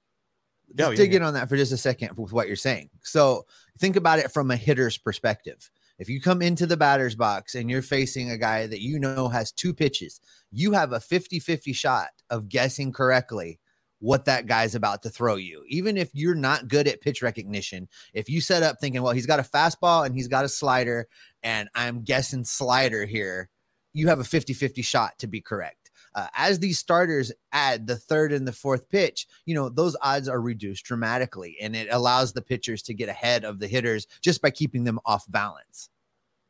let's 0.75 0.91
yeah, 0.91 0.95
dig 0.95 1.11
yeah. 1.11 1.17
in 1.17 1.23
on 1.23 1.33
that 1.33 1.49
for 1.49 1.57
just 1.57 1.71
a 1.71 1.77
second 1.77 2.17
with 2.17 2.31
what 2.31 2.47
you're 2.47 2.55
saying. 2.55 2.89
So 3.01 3.45
think 3.77 3.95
about 3.95 4.19
it 4.19 4.31
from 4.31 4.51
a 4.51 4.55
hitter's 4.55 4.97
perspective. 4.97 5.69
If 5.99 6.09
you 6.09 6.19
come 6.19 6.41
into 6.41 6.65
the 6.65 6.77
batter's 6.77 7.15
box 7.15 7.55
and 7.55 7.69
you're 7.69 7.83
facing 7.83 8.31
a 8.31 8.37
guy 8.37 8.65
that 8.65 8.81
you 8.81 8.99
know 8.99 9.27
has 9.27 9.51
two 9.51 9.73
pitches, 9.73 10.19
you 10.51 10.71
have 10.71 10.91
a 10.91 10.99
50 10.99 11.39
50 11.39 11.73
shot 11.73 12.09
of 12.29 12.49
guessing 12.49 12.91
correctly 12.91 13.59
what 14.03 14.25
that 14.25 14.47
guy's 14.47 14.75
about 14.75 15.01
to 15.01 15.09
throw 15.09 15.35
you. 15.35 15.63
Even 15.69 15.95
if 15.95 16.09
you're 16.13 16.35
not 16.35 16.67
good 16.67 16.89
at 16.89 16.99
pitch 16.99 17.21
recognition, 17.21 17.87
if 18.13 18.29
you 18.29 18.41
set 18.41 18.61
up 18.61 18.75
thinking, 18.79 19.01
well, 19.01 19.13
he's 19.13 19.25
got 19.25 19.39
a 19.39 19.43
fastball 19.43 20.05
and 20.05 20.13
he's 20.13 20.27
got 20.27 20.43
a 20.43 20.49
slider, 20.49 21.07
and 21.41 21.69
I'm 21.73 22.03
guessing 22.03 22.43
slider 22.43 23.05
here, 23.05 23.49
you 23.93 24.09
have 24.09 24.19
a 24.19 24.25
50 24.25 24.53
50 24.53 24.81
shot 24.81 25.17
to 25.19 25.27
be 25.27 25.39
correct. 25.39 25.89
Uh, 26.15 26.27
as 26.35 26.59
these 26.59 26.77
starters 26.77 27.31
add 27.53 27.87
the 27.87 27.95
third 27.95 28.33
and 28.33 28.45
the 28.45 28.51
fourth 28.51 28.89
pitch, 28.89 29.25
you 29.45 29.55
know, 29.55 29.69
those 29.69 29.95
odds 30.01 30.27
are 30.27 30.41
reduced 30.41 30.83
dramatically 30.83 31.55
and 31.61 31.73
it 31.73 31.87
allows 31.89 32.33
the 32.33 32.41
pitchers 32.41 32.83
to 32.83 32.93
get 32.93 33.07
ahead 33.07 33.45
of 33.45 33.59
the 33.59 33.67
hitters 33.67 34.05
just 34.21 34.41
by 34.41 34.49
keeping 34.49 34.83
them 34.83 34.99
off 35.05 35.23
balance. 35.29 35.89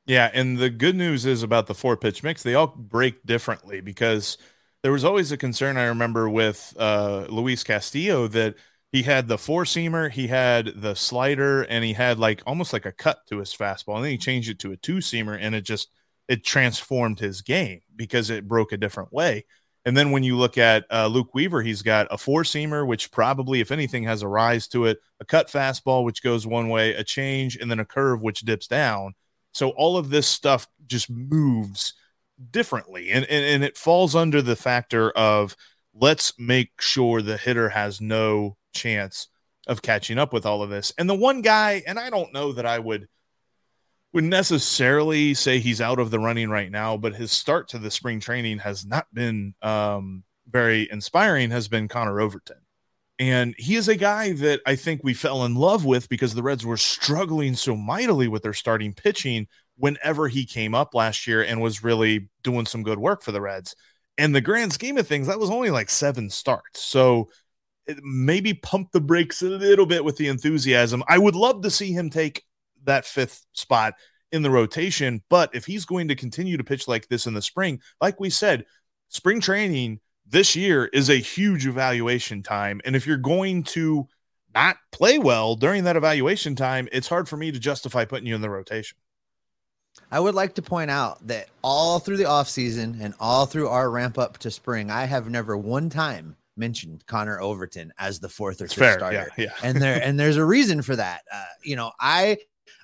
Yeah. 0.06 0.32
And 0.34 0.58
the 0.58 0.72
good 0.72 0.96
news 0.96 1.26
is 1.26 1.44
about 1.44 1.68
the 1.68 1.76
four 1.76 1.96
pitch 1.98 2.24
mix, 2.24 2.42
they 2.42 2.56
all 2.56 2.68
break 2.68 3.26
differently 3.26 3.80
because 3.80 4.38
there 4.84 4.92
was 4.92 5.06
always 5.06 5.32
a 5.32 5.38
concern 5.38 5.78
I 5.78 5.86
remember 5.86 6.30
with 6.30 6.74
uh, 6.78 7.26
Luis 7.30 7.64
Castillo 7.64 8.28
that 8.28 8.56
he 8.92 9.02
had 9.02 9.28
the 9.28 9.38
four 9.38 9.64
seamer, 9.64 10.12
he 10.12 10.28
had 10.28 10.68
the 10.76 10.94
slider, 10.94 11.64
and 11.64 11.84
he 11.84 11.94
had 11.94 12.20
like 12.20 12.44
almost 12.46 12.74
like 12.74 12.86
a 12.86 12.92
cut 12.92 13.26
to 13.28 13.40
his 13.40 13.54
fastball. 13.54 13.96
And 13.96 14.04
then 14.04 14.12
he 14.12 14.18
changed 14.18 14.50
it 14.50 14.60
to 14.60 14.74
a 14.74 14.78
two 14.78 14.98
seamer, 14.98 15.38
and 15.40 15.56
it 15.56 15.62
just 15.62 15.90
it 16.28 16.44
transformed 16.44 17.20
his 17.20 17.42
game 17.42 17.82
because 17.96 18.30
it 18.30 18.48
broke 18.48 18.72
a 18.72 18.78
different 18.78 19.12
way. 19.12 19.46
And 19.86 19.98
then 19.98 20.12
when 20.12 20.24
you 20.24 20.38
look 20.38 20.58
at 20.58 20.86
uh, 20.92 21.08
Luke 21.08 21.34
Weaver, 21.34 21.62
he's 21.62 21.82
got 21.82 22.08
a 22.12 22.18
four 22.18 22.44
seamer, 22.44 22.86
which 22.86 23.12
probably, 23.12 23.62
if 23.62 23.72
anything, 23.72 24.04
has 24.04 24.22
a 24.22 24.28
rise 24.28 24.68
to 24.70 24.86
it, 24.86 25.00
a 25.20 25.26
cut 25.26 25.48
fastball, 25.48 26.06
which 26.06 26.24
goes 26.24 26.46
one 26.46 26.70
way, 26.70 26.94
a 26.94 27.04
change, 27.04 27.58
and 27.58 27.70
then 27.70 27.80
a 27.80 27.86
curve, 27.86 28.22
which 28.22 28.42
dips 28.42 28.68
down. 28.68 29.16
So 29.54 29.70
all 29.72 29.98
of 29.98 30.10
this 30.10 30.28
stuff 30.28 30.68
just 30.88 31.10
moves 31.10 31.94
differently. 32.52 33.12
And, 33.12 33.26
and 33.26 33.46
and 33.46 33.64
it 33.64 33.78
falls 33.78 34.16
under 34.16 34.42
the 34.42 34.56
factor 34.56 35.12
of 35.12 35.56
let's 35.94 36.34
make 36.40 36.82
sure 36.82 37.22
the 37.22 37.38
hitter 37.38 37.70
has 37.70 38.02
no 38.02 38.58
chance 38.74 39.28
of 39.68 39.82
catching 39.82 40.18
up 40.18 40.34
with 40.34 40.46
all 40.46 40.62
of 40.64 40.70
this. 40.70 40.94
And 40.98 41.10
the 41.10 41.16
one 41.16 41.42
guy 41.42 41.84
and 41.88 42.00
i 42.00 42.10
don't 42.10 42.34
know 42.34 42.52
that 42.54 42.66
i 42.66 42.80
would 42.80 43.08
would 44.12 44.24
necessarily 44.24 45.34
say 45.34 45.60
he's 45.60 45.82
out 45.82 46.00
of 46.00 46.12
the 46.12 46.20
running 46.20 46.50
right 46.50 46.70
now 46.70 46.98
but 46.98 47.16
his 47.16 47.32
start 47.32 47.70
to 47.70 47.80
the 47.80 47.90
spring 47.90 48.20
training 48.20 48.60
has 48.60 48.86
not 48.86 49.08
been 49.14 49.56
um, 49.62 50.24
very 50.50 50.88
inspiring 50.92 51.52
has 51.52 51.68
been 51.68 51.88
connor 51.88 52.20
overton. 52.20 52.58
And 53.20 53.56
he 53.58 53.76
is 53.76 53.88
a 53.88 53.96
guy 53.96 54.34
that 54.34 54.62
I 54.66 54.76
think 54.76 55.02
we 55.04 55.14
fell 55.14 55.46
in 55.46 55.56
love 55.56 55.86
with 55.86 56.10
because 56.10 56.34
the 56.34 56.44
Reds 56.44 56.66
were 56.66 56.78
struggling 56.78 57.56
so 57.56 57.76
mightily 57.76 58.28
with 58.28 58.44
their 58.44 58.54
starting 58.54 58.94
pitching 58.94 59.48
whenever 59.78 60.28
he 60.28 60.46
came 60.46 60.76
up 60.76 60.94
last 60.94 61.28
year 61.28 61.44
and 61.44 61.62
was 61.62 61.84
really 61.84 62.30
doing 62.44 62.66
some 62.66 62.84
good 62.84 63.00
work 63.00 63.24
for 63.24 63.32
the 63.32 63.42
Reds. 63.42 63.76
And 64.18 64.36
the 64.36 64.42
grand 64.42 64.74
scheme 64.74 64.98
of 64.98 65.08
things, 65.08 65.28
that 65.28 65.40
was 65.40 65.50
only 65.50 65.72
like 65.72 65.90
seven 65.90 66.30
starts. 66.30 66.82
So 66.82 67.30
maybe 68.02 68.54
pump 68.54 68.92
the 68.92 69.02
brakes 69.02 69.42
a 69.42 69.50
little 69.50 69.86
bit 69.86 70.06
with 70.06 70.18
the 70.18 70.28
enthusiasm. 70.28 71.04
I 71.08 71.18
would 71.18 71.36
love 71.36 71.64
to 71.64 71.72
see 71.72 71.92
him 71.92 72.10
take 72.10 72.44
that 72.84 73.06
fifth 73.06 73.46
spot 73.54 73.96
in 74.32 74.42
the 74.42 74.52
rotation. 74.52 75.24
But 75.30 75.54
if 75.54 75.66
he's 75.66 75.86
going 75.86 76.08
to 76.10 76.16
continue 76.16 76.58
to 76.58 76.64
pitch 76.64 76.88
like 76.88 77.08
this 77.08 77.26
in 77.26 77.34
the 77.34 77.42
spring, 77.42 77.82
like 78.00 78.20
we 78.20 78.30
said, 78.30 78.66
spring 79.10 79.40
training 79.40 80.00
this 80.26 80.56
year 80.56 80.86
is 80.86 81.10
a 81.10 81.16
huge 81.16 81.68
evaluation 81.68 82.44
time. 82.44 82.82
And 82.86 82.96
if 82.96 83.06
you're 83.06 83.18
going 83.18 83.64
to 83.64 84.08
not 84.54 84.78
play 84.92 85.18
well 85.18 85.56
during 85.56 85.84
that 85.84 85.96
evaluation 85.96 86.56
time, 86.56 86.88
it's 86.92 87.08
hard 87.08 87.28
for 87.28 87.38
me 87.38 87.52
to 87.52 87.60
justify 87.60 88.06
putting 88.06 88.28
you 88.28 88.36
in 88.36 88.42
the 88.42 88.50
rotation. 88.50 88.98
I 90.14 90.20
would 90.20 90.36
like 90.36 90.54
to 90.54 90.62
point 90.62 90.92
out 90.92 91.26
that 91.26 91.50
all 91.64 91.98
through 91.98 92.18
the 92.18 92.26
offseason 92.26 93.02
and 93.02 93.16
all 93.20 93.48
through 93.48 93.68
our 93.70 93.90
ramp 93.90 94.20
up 94.20 94.38
to 94.38 94.52
spring, 94.52 94.92
I 94.92 95.06
have 95.06 95.28
never 95.28 95.58
one 95.58 95.90
time 95.90 96.36
mentioned 96.56 97.04
Connor 97.08 97.42
Overton 97.42 97.92
as 97.98 98.20
the 98.20 98.30
fourth 98.30 98.62
or 98.62 98.68
fifth 98.68 98.78
Fair, 98.78 99.00
starter. 99.00 99.32
Yeah, 99.40 99.46
yeah. 99.46 99.54
and 99.64 99.82
there 99.82 100.00
and 100.04 100.20
there's 100.20 100.38
a 100.38 100.46
reason 100.46 100.84
for 100.84 100.96
that. 100.96 101.24
Uh, 101.34 101.46
you 101.64 101.76
know, 101.76 101.92
I 102.00 102.38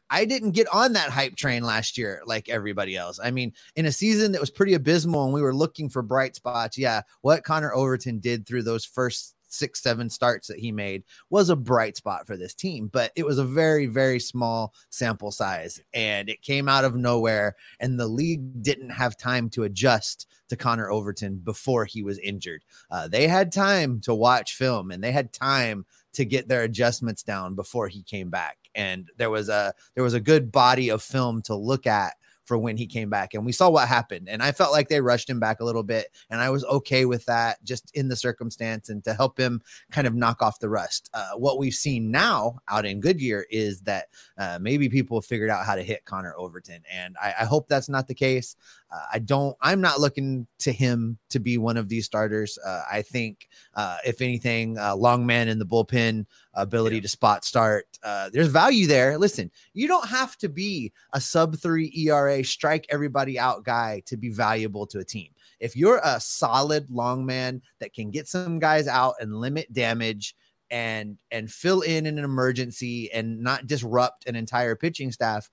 I 0.10 0.26
didn't 0.26 0.54
get 0.54 0.74
on 0.74 0.94
that 0.94 1.12
hype 1.12 1.36
train 1.36 1.62
last 1.62 2.00
year 2.00 2.24
like 2.26 2.50
everybody 2.50 2.98
else. 2.98 3.20
I 3.24 3.30
mean, 3.30 3.54
in 3.76 3.86
a 3.86 3.92
season 3.92 4.32
that 4.32 4.42
was 4.42 4.50
pretty 4.50 4.74
abysmal 4.74 5.26
and 5.26 5.32
we 5.34 5.44
were 5.44 5.54
looking 5.54 5.88
for 5.88 6.02
bright 6.02 6.36
spots, 6.36 6.80
yeah, 6.80 7.02
what 7.22 7.44
Connor 7.44 7.72
Overton 7.72 8.18
did 8.18 8.48
through 8.48 8.64
those 8.64 8.86
first 8.86 9.36
six, 9.50 9.82
seven 9.82 10.10
starts 10.10 10.48
that 10.48 10.60
he 10.60 10.72
made 10.72 11.04
was 11.30 11.50
a 11.50 11.56
bright 11.56 11.98
spot 11.98 12.26
for 12.26 12.38
this 12.38 12.54
team, 12.54 12.88
but 12.92 13.12
it 13.16 13.26
was 13.26 13.40
a 13.40 13.46
very, 13.46 13.86
very 13.86 14.20
small 14.20 14.74
sample 14.90 15.32
size 15.32 15.82
and 15.94 16.30
it 16.30 16.42
came 16.42 16.70
out 16.70 16.86
of 16.86 16.96
nowhere. 16.96 17.56
And 17.80 18.00
the 18.00 18.08
league 18.08 18.64
didn't 18.64 18.90
have 18.90 19.18
time 19.18 19.50
to 19.52 19.64
adjust 19.64 20.28
to 20.50 20.56
Connor 20.56 20.90
Overton 20.90 21.38
before 21.38 21.86
he 21.86 22.04
was 22.04 22.20
injured. 22.20 22.64
Uh, 22.90 23.08
they 23.08 23.28
had 23.28 23.52
time 23.52 24.00
to 24.02 24.16
watch 24.16 24.56
film 24.56 24.92
and 24.92 25.04
they 25.04 25.12
had 25.12 25.34
time 25.34 25.86
to 26.14 26.26
get 26.26 26.48
their 26.48 26.64
adjustments 26.64 27.24
down 27.24 27.56
before 27.56 27.88
he 27.88 28.02
came 28.02 28.30
back 28.30 28.58
and 28.76 29.12
there 29.18 29.30
was 29.30 29.50
a 29.50 29.74
there 29.96 30.04
was 30.04 30.14
a 30.14 30.20
good 30.20 30.52
body 30.52 30.90
of 30.90 31.02
film 31.02 31.42
to 31.42 31.56
look 31.56 31.86
at 31.86 32.16
for 32.50 32.58
when 32.58 32.78
he 32.78 32.88
came 32.88 33.12
back. 33.12 33.36
And 33.36 33.46
we 33.46 33.52
saw 33.52 33.70
what 33.70 33.88
happened. 33.88 34.28
And 34.28 34.42
I 34.42 34.52
felt 34.52 34.72
like 34.72 34.90
they 34.90 35.02
rushed 35.02 35.30
him 35.30 35.40
back 35.40 35.60
a 35.60 35.64
little 35.64 35.84
bit. 35.84 36.08
And 36.32 36.42
I 36.42 36.50
was 36.50 36.66
okay 36.66 37.06
with 37.06 37.24
that 37.26 37.64
just 37.64 37.96
in 37.96 38.08
the 38.08 38.16
circumstance 38.16 38.90
and 38.90 39.04
to 39.04 39.14
help 39.14 39.40
him 39.40 39.62
kind 39.92 40.08
of 40.08 40.16
knock 40.16 40.42
off 40.42 40.60
the 40.60 40.68
rust. 40.68 41.12
Uh, 41.14 41.34
what 41.36 41.60
we've 41.60 41.76
seen 41.76 42.10
now 42.10 42.58
out 42.68 42.88
in 42.88 43.02
Goodyear 43.02 43.46
is 43.52 43.82
that 43.82 44.08
uh, 44.40 44.58
maybe 44.60 44.90
people 44.90 45.22
figured 45.22 45.52
out 45.52 45.64
how 45.64 45.76
to 45.76 45.84
hit 45.84 46.06
Connor 46.06 46.34
Overton. 46.38 46.82
And 46.92 47.16
I, 47.22 47.36
I 47.42 47.46
hope 47.46 47.68
that's 47.68 47.88
not 47.88 48.08
the 48.08 48.16
case. 48.16 48.56
Uh, 48.92 49.06
I 49.14 49.20
don't, 49.20 49.56
I'm 49.62 49.82
not 49.82 50.00
looking 50.00 50.48
to 50.60 50.72
him 50.72 51.18
to 51.30 51.40
be 51.40 51.58
one 51.58 51.78
of 51.78 51.90
these 51.90 52.06
starters. 52.06 52.58
Uh, 52.58 52.84
I 52.92 53.02
think, 53.02 53.48
uh, 53.76 53.98
if 54.06 54.22
anything, 54.22 54.78
uh, 54.78 54.96
long 54.96 55.26
man 55.26 55.48
in 55.48 55.60
the 55.60 55.66
bullpen, 55.66 56.26
ability 56.54 56.98
yeah. 56.98 57.02
to 57.04 57.08
spot 57.08 57.46
start. 57.46 57.86
Uh, 58.04 58.30
there's 58.32 58.48
value 58.48 58.88
there. 58.88 59.18
Listen, 59.18 59.52
you 59.74 59.88
don't 59.88 60.08
have 60.08 60.38
to 60.38 60.50
be 60.50 60.92
a 61.14 61.22
sub 61.22 61.58
three 61.58 61.92
ERA, 61.96 62.44
strike 62.44 62.86
everybody 62.90 63.38
out 63.38 63.64
guy 63.64 64.02
to 64.06 64.18
be 64.18 64.30
valuable 64.30 64.86
to 64.88 65.00
a 65.00 65.06
team. 65.06 65.30
If 65.60 65.76
you're 65.76 66.02
a 66.04 66.20
solid 66.20 66.90
long 66.90 67.26
man 67.26 67.62
that 67.80 67.94
can 67.94 68.12
get 68.12 68.28
some 68.28 68.60
guys 68.60 68.88
out 68.88 69.16
and 69.20 69.36
limit 69.36 69.72
damage 69.74 70.36
and 70.72 71.18
and 71.32 71.52
fill 71.52 71.82
in 71.82 72.06
in 72.06 72.18
an 72.18 72.24
emergency 72.24 73.12
and 73.12 73.42
not 73.42 73.68
disrupt 73.68 74.28
an 74.28 74.36
entire 74.36 74.76
pitching 74.76 75.12
staff, 75.12 75.50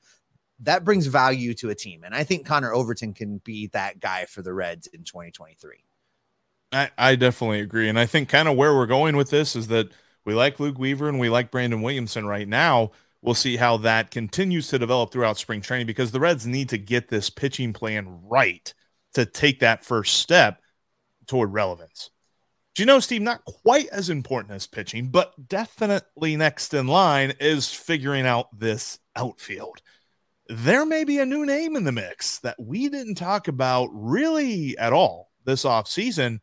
that 0.60 0.84
brings 0.84 1.06
value 1.06 1.54
to 1.54 1.70
a 1.70 1.74
team. 1.74 2.04
And 2.04 2.14
I 2.14 2.24
think 2.24 2.46
Connor 2.46 2.72
Overton 2.72 3.12
can 3.12 3.38
be 3.38 3.68
that 3.68 4.00
guy 4.00 4.24
for 4.24 4.42
the 4.42 4.54
Reds 4.54 4.86
in 4.86 5.04
2023. 5.04 5.84
I, 6.72 6.90
I 6.96 7.16
definitely 7.16 7.60
agree. 7.60 7.88
And 7.88 7.98
I 7.98 8.06
think 8.06 8.28
kind 8.28 8.48
of 8.48 8.56
where 8.56 8.74
we're 8.74 8.86
going 8.86 9.16
with 9.16 9.30
this 9.30 9.54
is 9.54 9.68
that 9.68 9.90
we 10.24 10.34
like 10.34 10.58
Luke 10.58 10.78
Weaver 10.78 11.08
and 11.08 11.20
we 11.20 11.28
like 11.28 11.50
Brandon 11.50 11.82
Williamson 11.82 12.26
right 12.26 12.48
now. 12.48 12.90
We'll 13.22 13.34
see 13.34 13.56
how 13.56 13.76
that 13.78 14.10
continues 14.10 14.68
to 14.68 14.78
develop 14.78 15.12
throughout 15.12 15.38
spring 15.38 15.60
training 15.60 15.86
because 15.86 16.10
the 16.10 16.20
Reds 16.20 16.46
need 16.46 16.68
to 16.70 16.78
get 16.78 17.08
this 17.08 17.30
pitching 17.30 17.72
plan 17.72 18.20
right 18.22 18.72
to 19.14 19.24
take 19.24 19.60
that 19.60 19.84
first 19.84 20.18
step 20.18 20.60
toward 21.26 21.52
relevance. 21.52 22.10
Do 22.74 22.82
you 22.82 22.86
know, 22.86 23.00
Steve, 23.00 23.22
not 23.22 23.44
quite 23.44 23.88
as 23.88 24.10
important 24.10 24.52
as 24.52 24.66
pitching, 24.66 25.08
but 25.08 25.48
definitely 25.48 26.36
next 26.36 26.74
in 26.74 26.86
line 26.86 27.32
is 27.40 27.72
figuring 27.72 28.26
out 28.26 28.48
this 28.58 28.98
outfield. 29.16 29.80
There 30.48 30.86
may 30.86 31.02
be 31.02 31.18
a 31.18 31.26
new 31.26 31.44
name 31.44 31.74
in 31.74 31.82
the 31.82 31.92
mix 31.92 32.38
that 32.40 32.56
we 32.60 32.88
didn't 32.88 33.16
talk 33.16 33.48
about 33.48 33.88
really 33.92 34.78
at 34.78 34.92
all 34.92 35.32
this 35.44 35.64
offseason, 35.64 36.38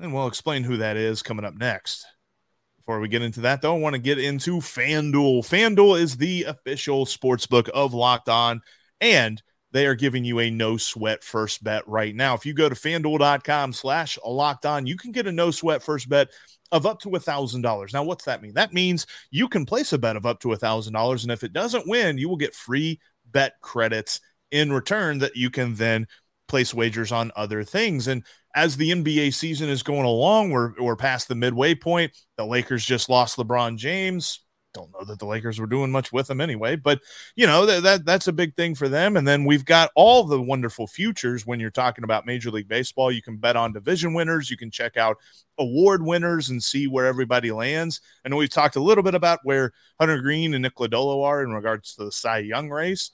and 0.00 0.14
we'll 0.14 0.28
explain 0.28 0.62
who 0.62 0.76
that 0.76 0.96
is 0.96 1.22
coming 1.22 1.44
up 1.44 1.54
next. 1.54 2.06
Before 2.78 3.00
we 3.00 3.08
get 3.08 3.22
into 3.22 3.40
that, 3.40 3.60
though, 3.60 3.74
I 3.74 3.78
want 3.78 3.94
to 3.94 4.00
get 4.00 4.18
into 4.18 4.58
FanDuel. 4.58 5.40
FanDuel 5.40 6.00
is 6.00 6.16
the 6.16 6.44
official 6.44 7.04
sports 7.04 7.46
book 7.46 7.68
of 7.74 7.94
Locked 7.94 8.28
On, 8.28 8.60
and 9.00 9.42
they 9.72 9.86
are 9.86 9.94
giving 9.96 10.24
you 10.24 10.38
a 10.38 10.50
no 10.50 10.76
sweat 10.76 11.24
first 11.24 11.64
bet 11.64 11.86
right 11.88 12.14
now. 12.14 12.34
If 12.34 12.46
you 12.46 12.54
go 12.54 12.68
to 12.68 12.74
fanduel.com 12.74 13.72
slash 13.72 14.18
locked 14.24 14.66
on, 14.66 14.86
you 14.86 14.96
can 14.96 15.10
get 15.10 15.26
a 15.26 15.32
no 15.32 15.50
sweat 15.50 15.82
first 15.82 16.08
bet 16.08 16.28
of 16.70 16.86
up 16.86 17.00
to 17.00 17.14
a 17.16 17.20
thousand 17.20 17.62
dollars. 17.62 17.92
Now, 17.92 18.04
what's 18.04 18.24
that 18.26 18.42
mean? 18.42 18.54
That 18.54 18.72
means 18.72 19.06
you 19.30 19.48
can 19.48 19.66
place 19.66 19.92
a 19.92 19.98
bet 19.98 20.16
of 20.16 20.26
up 20.26 20.40
to 20.40 20.52
a 20.52 20.56
thousand 20.56 20.92
dollars, 20.92 21.24
and 21.24 21.32
if 21.32 21.42
it 21.42 21.52
doesn't 21.52 21.88
win, 21.88 22.18
you 22.18 22.28
will 22.28 22.36
get 22.36 22.54
free 22.54 23.00
bet 23.32 23.54
credits 23.60 24.20
in 24.50 24.72
return 24.72 25.18
that 25.18 25.36
you 25.36 25.50
can 25.50 25.74
then 25.74 26.06
place 26.48 26.74
wagers 26.74 27.10
on 27.12 27.32
other 27.34 27.64
things. 27.64 28.08
And 28.08 28.24
as 28.54 28.76
the 28.76 28.90
NBA 28.90 29.32
season 29.32 29.70
is 29.70 29.82
going 29.82 30.04
along, 30.04 30.50
we're, 30.50 30.72
we're 30.78 30.96
past 30.96 31.28
the 31.28 31.34
midway 31.34 31.74
point. 31.74 32.12
The 32.36 32.44
Lakers 32.44 32.84
just 32.84 33.08
lost 33.08 33.38
LeBron 33.38 33.78
James. 33.78 34.40
Don't 34.74 34.92
know 34.92 35.04
that 35.04 35.18
the 35.18 35.26
Lakers 35.26 35.58
were 35.60 35.66
doing 35.66 35.90
much 35.90 36.12
with 36.12 36.30
him 36.30 36.40
anyway, 36.40 36.76
but 36.76 37.00
you 37.36 37.46
know 37.46 37.66
that, 37.66 37.82
that 37.82 38.04
that's 38.06 38.28
a 38.28 38.32
big 38.32 38.54
thing 38.54 38.74
for 38.74 38.88
them. 38.88 39.18
And 39.18 39.28
then 39.28 39.44
we've 39.44 39.66
got 39.66 39.90
all 39.94 40.24
the 40.24 40.40
wonderful 40.40 40.86
futures 40.86 41.46
when 41.46 41.60
you're 41.60 41.70
talking 41.70 42.04
about 42.04 42.24
Major 42.24 42.50
League 42.50 42.68
Baseball. 42.68 43.12
You 43.12 43.20
can 43.20 43.36
bet 43.36 43.54
on 43.54 43.74
division 43.74 44.14
winners, 44.14 44.50
you 44.50 44.56
can 44.56 44.70
check 44.70 44.96
out 44.96 45.18
award 45.58 46.02
winners 46.02 46.48
and 46.48 46.62
see 46.62 46.86
where 46.86 47.04
everybody 47.06 47.52
lands. 47.52 48.00
Know 48.26 48.36
we've 48.36 48.48
talked 48.48 48.76
a 48.76 48.82
little 48.82 49.04
bit 49.04 49.14
about 49.14 49.40
where 49.42 49.72
Hunter 50.00 50.22
Greene 50.22 50.54
and 50.54 50.62
Nick 50.62 50.76
Lodolo 50.76 51.22
are 51.22 51.42
in 51.42 51.52
regards 51.52 51.94
to 51.94 52.06
the 52.06 52.12
Cy 52.12 52.38
Young 52.38 52.70
race. 52.70 53.10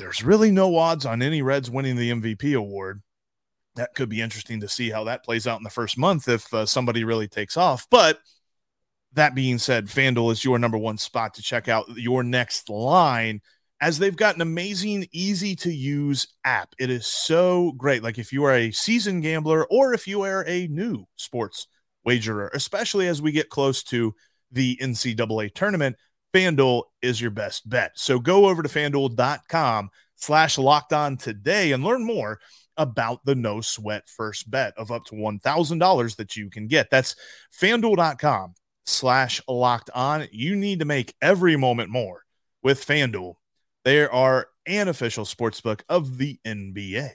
There's 0.00 0.24
really 0.24 0.50
no 0.50 0.76
odds 0.76 1.04
on 1.04 1.20
any 1.20 1.42
Reds 1.42 1.70
winning 1.70 1.96
the 1.96 2.10
MVP 2.10 2.56
award 2.56 3.02
that 3.76 3.94
could 3.94 4.08
be 4.08 4.20
interesting 4.20 4.60
to 4.60 4.68
see 4.68 4.90
how 4.90 5.04
that 5.04 5.24
plays 5.24 5.46
out 5.46 5.58
in 5.58 5.62
the 5.62 5.70
first 5.70 5.98
month 5.98 6.26
if 6.26 6.52
uh, 6.54 6.66
somebody 6.66 7.04
really 7.04 7.28
takes 7.28 7.56
off. 7.56 7.86
But 7.90 8.18
that 9.12 9.34
being 9.34 9.58
said, 9.58 9.86
FanDuel 9.86 10.32
is 10.32 10.44
your 10.44 10.58
number 10.58 10.78
one 10.78 10.98
spot 10.98 11.34
to 11.34 11.42
check 11.42 11.68
out 11.68 11.84
your 11.96 12.22
next 12.22 12.70
line 12.70 13.40
as 13.80 13.98
they've 13.98 14.16
got 14.16 14.34
an 14.34 14.40
amazing, 14.40 15.06
easy 15.12 15.54
to 15.56 15.72
use 15.72 16.28
app. 16.44 16.74
It 16.78 16.90
is 16.90 17.06
so 17.06 17.72
great. 17.72 18.02
Like 18.02 18.18
if 18.18 18.32
you 18.32 18.44
are 18.44 18.54
a 18.54 18.70
seasoned 18.70 19.22
gambler 19.22 19.66
or 19.66 19.92
if 19.92 20.06
you 20.06 20.22
are 20.22 20.44
a 20.46 20.66
new 20.68 21.04
sports 21.16 21.66
wagerer, 22.04 22.50
especially 22.54 23.06
as 23.06 23.20
we 23.20 23.32
get 23.32 23.50
close 23.50 23.82
to 23.84 24.14
the 24.50 24.78
NCAA 24.82 25.54
tournament, 25.54 25.96
FanDuel 26.34 26.84
is 27.02 27.20
your 27.20 27.30
best 27.30 27.68
bet. 27.68 27.92
So 27.96 28.18
go 28.18 28.46
over 28.48 28.62
to 28.62 28.68
fanduel.com 28.68 29.90
slash 30.16 30.58
locked 30.58 30.92
on 30.92 31.16
today 31.16 31.72
and 31.72 31.82
learn 31.82 32.04
more 32.04 32.40
about 32.76 33.24
the 33.24 33.34
no 33.34 33.60
sweat 33.60 34.08
first 34.08 34.50
bet 34.50 34.72
of 34.76 34.90
up 34.90 35.04
to 35.04 35.14
$1,000 35.14 36.16
that 36.16 36.36
you 36.36 36.50
can 36.50 36.66
get. 36.66 36.90
That's 36.90 37.16
fanduel.com 37.60 38.54
slash 38.86 39.40
locked 39.48 39.90
on. 39.94 40.26
You 40.32 40.56
need 40.56 40.78
to 40.78 40.84
make 40.84 41.14
every 41.20 41.56
moment 41.56 41.90
more 41.90 42.24
with 42.62 42.86
FanDuel. 42.86 43.34
They 43.84 44.06
are 44.06 44.48
an 44.66 44.88
official 44.88 45.24
sportsbook 45.24 45.82
of 45.88 46.18
the 46.18 46.38
NBA. 46.46 47.10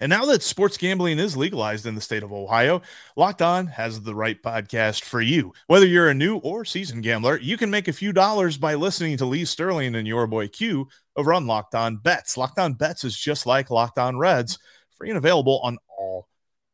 And 0.00 0.10
now 0.10 0.24
that 0.26 0.42
sports 0.42 0.76
gambling 0.76 1.18
is 1.18 1.36
legalized 1.36 1.86
in 1.86 1.94
the 1.94 2.00
state 2.00 2.22
of 2.22 2.32
Ohio, 2.32 2.82
Locked 3.16 3.42
On 3.42 3.66
has 3.66 4.00
the 4.00 4.14
right 4.14 4.42
podcast 4.42 5.04
for 5.04 5.20
you. 5.20 5.52
Whether 5.66 5.86
you're 5.86 6.08
a 6.08 6.14
new 6.14 6.36
or 6.38 6.64
seasoned 6.64 7.02
gambler, 7.02 7.38
you 7.38 7.56
can 7.56 7.70
make 7.70 7.88
a 7.88 7.92
few 7.92 8.12
dollars 8.12 8.56
by 8.56 8.74
listening 8.74 9.16
to 9.18 9.26
Lee 9.26 9.44
Sterling 9.44 9.94
and 9.94 10.06
your 10.06 10.26
boy 10.26 10.48
Q 10.48 10.88
over 11.16 11.32
on 11.32 11.46
Locked 11.46 11.74
On 11.74 11.96
Bets. 11.96 12.36
Locked 12.36 12.58
On 12.58 12.74
Bets 12.74 13.04
is 13.04 13.18
just 13.18 13.46
like 13.46 13.70
Locked 13.70 13.98
On 13.98 14.18
Reds, 14.18 14.58
free 14.96 15.10
and 15.10 15.18
available 15.18 15.60
on 15.62 15.78
all 15.98 16.28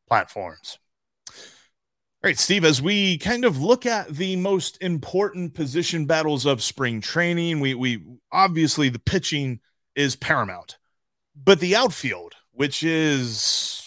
platforms. 0.09 0.79
All 1.29 2.29
right, 2.29 2.39
Steve, 2.39 2.65
as 2.65 2.81
we 2.81 3.19
kind 3.19 3.45
of 3.45 3.61
look 3.61 3.85
at 3.85 4.09
the 4.09 4.37
most 4.37 4.81
important 4.81 5.55
position 5.55 6.07
battles 6.07 6.47
of 6.47 6.63
spring 6.63 7.01
training, 7.01 7.59
we 7.59 7.75
we 7.75 8.05
obviously 8.31 8.89
the 8.89 9.01
pitching 9.01 9.59
is 9.97 10.15
paramount. 10.15 10.79
But 11.35 11.59
the 11.59 11.75
outfield 11.75 12.35
which 12.63 12.85
is 12.85 13.85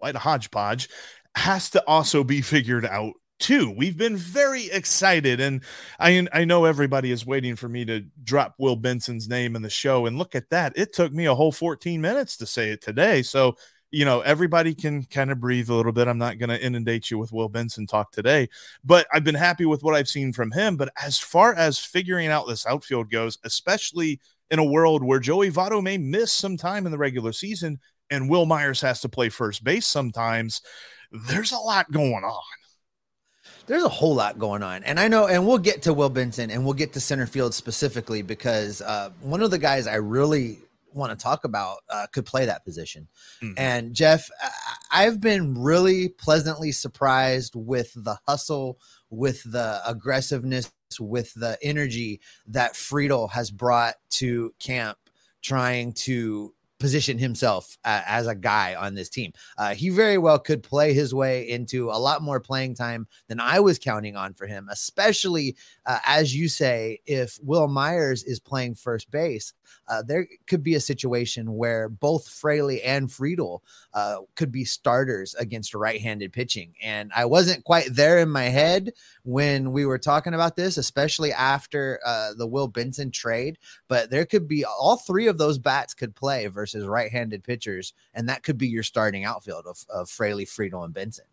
quite 0.00 0.16
a 0.16 0.18
hodgepodge, 0.18 0.88
has 1.36 1.70
to 1.70 1.80
also 1.86 2.24
be 2.24 2.40
figured 2.40 2.84
out 2.84 3.12
too. 3.38 3.72
We've 3.78 3.96
been 3.96 4.16
very 4.16 4.64
excited, 4.66 5.40
and 5.40 5.62
I 6.00 6.26
I 6.32 6.44
know 6.44 6.64
everybody 6.64 7.12
is 7.12 7.24
waiting 7.24 7.54
for 7.54 7.68
me 7.68 7.84
to 7.84 8.04
drop 8.24 8.56
Will 8.58 8.74
Benson's 8.74 9.28
name 9.28 9.54
in 9.54 9.62
the 9.62 9.70
show. 9.70 10.06
And 10.06 10.18
look 10.18 10.34
at 10.34 10.50
that, 10.50 10.72
it 10.74 10.92
took 10.92 11.12
me 11.12 11.26
a 11.26 11.36
whole 11.36 11.52
14 11.52 12.00
minutes 12.00 12.36
to 12.38 12.46
say 12.46 12.70
it 12.70 12.82
today. 12.82 13.22
So 13.22 13.54
you 13.92 14.04
know 14.04 14.22
everybody 14.22 14.74
can 14.74 15.04
kind 15.04 15.30
of 15.30 15.38
breathe 15.38 15.70
a 15.70 15.74
little 15.74 15.92
bit. 15.92 16.08
I'm 16.08 16.18
not 16.18 16.38
going 16.38 16.50
to 16.50 16.60
inundate 16.60 17.12
you 17.12 17.18
with 17.18 17.30
Will 17.30 17.48
Benson 17.48 17.86
talk 17.86 18.10
today, 18.10 18.48
but 18.82 19.06
I've 19.14 19.22
been 19.22 19.36
happy 19.36 19.66
with 19.66 19.84
what 19.84 19.94
I've 19.94 20.08
seen 20.08 20.32
from 20.32 20.50
him. 20.50 20.76
But 20.76 20.92
as 21.00 21.16
far 21.16 21.54
as 21.54 21.78
figuring 21.78 22.26
out 22.26 22.48
this 22.48 22.66
outfield 22.66 23.08
goes, 23.08 23.38
especially 23.44 24.18
in 24.50 24.58
a 24.58 24.64
world 24.64 25.04
where 25.04 25.20
Joey 25.20 25.52
Votto 25.52 25.80
may 25.80 25.96
miss 25.96 26.32
some 26.32 26.56
time 26.56 26.86
in 26.86 26.92
the 26.92 26.98
regular 26.98 27.32
season 27.32 27.78
and 28.10 28.28
Wil 28.30 28.46
Myers 28.46 28.80
has 28.80 29.00
to 29.00 29.08
play 29.08 29.28
first 29.28 29.64
base 29.64 29.86
sometimes, 29.86 30.62
there's 31.28 31.52
a 31.52 31.58
lot 31.58 31.90
going 31.90 32.24
on. 32.24 32.42
there's 33.66 33.82
a 33.82 33.88
whole 33.88 34.14
lot 34.14 34.38
going 34.38 34.62
on. 34.62 34.84
And 34.84 34.98
I 34.98 35.08
know, 35.08 35.26
and 35.26 35.46
we'll 35.46 35.58
get 35.58 35.82
to 35.82 35.94
Will 35.94 36.08
Benson 36.08 36.50
and 36.50 36.64
we'll 36.64 36.74
get 36.74 36.92
to 36.94 37.00
center 37.00 37.26
field 37.26 37.54
specifically 37.54 38.22
because 38.22 38.80
uh, 38.82 39.10
one 39.20 39.42
of 39.42 39.50
the 39.50 39.58
guys 39.58 39.86
I 39.86 39.96
really 39.96 40.58
want 40.92 41.10
to 41.10 41.22
talk 41.22 41.44
about 41.44 41.78
uh, 41.90 42.06
could 42.12 42.24
play 42.24 42.46
that 42.46 42.64
position. 42.64 43.06
Mm-hmm. 43.42 43.54
And 43.56 43.94
Jeff, 43.94 44.30
I've 44.90 45.20
been 45.20 45.60
really 45.60 46.08
pleasantly 46.08 46.72
surprised 46.72 47.54
with 47.54 47.92
the 47.94 48.18
hustle, 48.26 48.78
with 49.10 49.42
the 49.44 49.80
aggressiveness, 49.86 50.72
with 50.98 51.34
the 51.34 51.58
energy 51.62 52.20
that 52.46 52.74
Friedl 52.74 53.30
has 53.30 53.50
brought 53.50 53.96
to 54.10 54.54
camp 54.58 54.98
trying 55.42 55.92
to 55.92 56.52
position 56.78 57.18
himself 57.18 57.76
uh, 57.84 58.02
as 58.06 58.26
a 58.26 58.34
guy 58.34 58.74
on 58.74 58.94
this 58.94 59.08
team. 59.08 59.32
Uh, 59.58 59.74
he 59.74 59.88
very 59.88 60.18
well 60.18 60.38
could 60.38 60.62
play 60.62 60.92
his 60.92 61.14
way 61.14 61.48
into 61.48 61.90
a 61.90 61.98
lot 61.98 62.22
more 62.22 62.40
playing 62.40 62.74
time 62.74 63.06
than 63.28 63.40
I 63.40 63.60
was 63.60 63.78
counting 63.78 64.16
on 64.16 64.34
for 64.34 64.46
him, 64.46 64.68
especially 64.70 65.56
uh, 65.86 65.98
as 66.06 66.34
you 66.34 66.48
say, 66.48 67.00
if 67.06 67.38
Wil 67.42 67.68
Myers 67.68 68.22
is 68.24 68.40
playing 68.40 68.74
first 68.74 69.10
base 69.10 69.52
uh, 69.88 70.02
there 70.02 70.26
could 70.46 70.62
be 70.62 70.74
a 70.74 70.80
situation 70.80 71.54
where 71.54 71.88
both 71.88 72.28
Fraley 72.28 72.82
and 72.82 73.08
Friedl 73.08 73.60
uh, 73.94 74.18
could 74.34 74.52
be 74.52 74.64
starters 74.64 75.34
against 75.34 75.74
right-handed 75.74 76.32
pitching. 76.32 76.74
And 76.82 77.10
I 77.14 77.24
wasn't 77.24 77.64
quite 77.64 77.88
there 77.90 78.18
in 78.18 78.28
my 78.28 78.44
head 78.44 78.92
when 79.22 79.72
we 79.72 79.86
were 79.86 79.98
talking 79.98 80.34
about 80.34 80.56
this, 80.56 80.76
especially 80.76 81.32
after 81.32 82.00
uh, 82.04 82.34
the 82.36 82.46
Will 82.46 82.68
Benson 82.68 83.10
trade. 83.10 83.58
But 83.88 84.10
there 84.10 84.26
could 84.26 84.48
be 84.48 84.64
all 84.64 84.96
three 84.96 85.26
of 85.26 85.38
those 85.38 85.58
bats 85.58 85.94
could 85.94 86.14
play 86.14 86.46
versus 86.46 86.86
right-handed 86.86 87.44
pitchers, 87.44 87.92
and 88.14 88.28
that 88.28 88.42
could 88.42 88.58
be 88.58 88.68
your 88.68 88.82
starting 88.82 89.24
outfield 89.24 89.66
of, 89.66 89.84
of 89.88 90.10
Fraley, 90.10 90.46
Friedl, 90.46 90.84
and 90.84 90.94
Benson. 90.94 91.26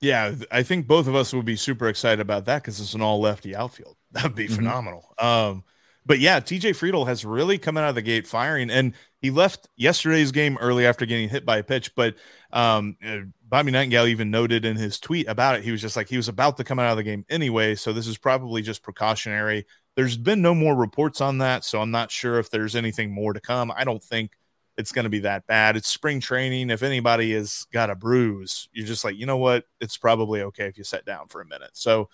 Yeah, 0.00 0.34
I 0.50 0.62
think 0.62 0.86
both 0.86 1.06
of 1.06 1.14
us 1.14 1.34
would 1.34 1.44
be 1.44 1.56
super 1.56 1.88
excited 1.88 2.20
about 2.20 2.46
that 2.46 2.62
because 2.62 2.80
it's 2.80 2.94
an 2.94 3.02
all 3.02 3.20
lefty 3.20 3.54
outfield. 3.54 3.96
That'd 4.12 4.34
be 4.34 4.46
mm-hmm. 4.46 4.54
phenomenal. 4.54 5.14
Um, 5.18 5.64
but 6.06 6.18
yeah, 6.18 6.40
TJ 6.40 6.70
Friedl 6.70 7.06
has 7.06 7.24
really 7.24 7.58
come 7.58 7.76
out 7.76 7.88
of 7.88 7.94
the 7.94 8.02
gate 8.02 8.26
firing, 8.26 8.70
and 8.70 8.94
he 9.20 9.30
left 9.30 9.68
yesterday's 9.76 10.32
game 10.32 10.56
early 10.60 10.86
after 10.86 11.06
getting 11.06 11.28
hit 11.28 11.44
by 11.44 11.58
a 11.58 11.62
pitch. 11.62 11.94
But 11.94 12.16
um, 12.52 12.96
uh, 13.06 13.18
Bobby 13.48 13.72
Nightengale 13.72 14.08
even 14.08 14.30
noted 14.30 14.64
in 14.64 14.76
his 14.76 14.98
tweet 14.98 15.28
about 15.28 15.56
it, 15.56 15.64
he 15.64 15.70
was 15.70 15.80
just 15.80 15.96
like 15.96 16.08
he 16.08 16.16
was 16.16 16.28
about 16.28 16.56
to 16.56 16.64
come 16.64 16.78
out 16.78 16.90
of 16.90 16.96
the 16.96 17.02
game 17.02 17.24
anyway, 17.28 17.74
so 17.74 17.92
this 17.92 18.06
is 18.06 18.18
probably 18.18 18.62
just 18.62 18.82
precautionary. 18.82 19.66
There's 19.96 20.16
been 20.16 20.40
no 20.40 20.54
more 20.54 20.74
reports 20.74 21.20
on 21.20 21.38
that, 21.38 21.64
so 21.64 21.80
I'm 21.80 21.90
not 21.90 22.10
sure 22.10 22.38
if 22.38 22.50
there's 22.50 22.76
anything 22.76 23.10
more 23.10 23.32
to 23.32 23.40
come. 23.40 23.72
I 23.76 23.84
don't 23.84 24.02
think 24.02 24.32
it's 24.76 24.92
going 24.92 25.04
to 25.04 25.10
be 25.10 25.20
that 25.20 25.46
bad. 25.46 25.76
It's 25.76 25.88
spring 25.88 26.20
training. 26.20 26.70
If 26.70 26.82
anybody 26.82 27.34
has 27.34 27.66
got 27.72 27.90
a 27.90 27.94
bruise, 27.94 28.68
you're 28.72 28.86
just 28.86 29.04
like, 29.04 29.16
you 29.16 29.26
know 29.26 29.36
what? 29.36 29.64
It's 29.80 29.98
probably 29.98 30.42
okay 30.42 30.66
if 30.66 30.78
you 30.78 30.84
sit 30.84 31.04
down 31.04 31.28
for 31.28 31.40
a 31.40 31.46
minute. 31.46 31.70
So 31.74 32.08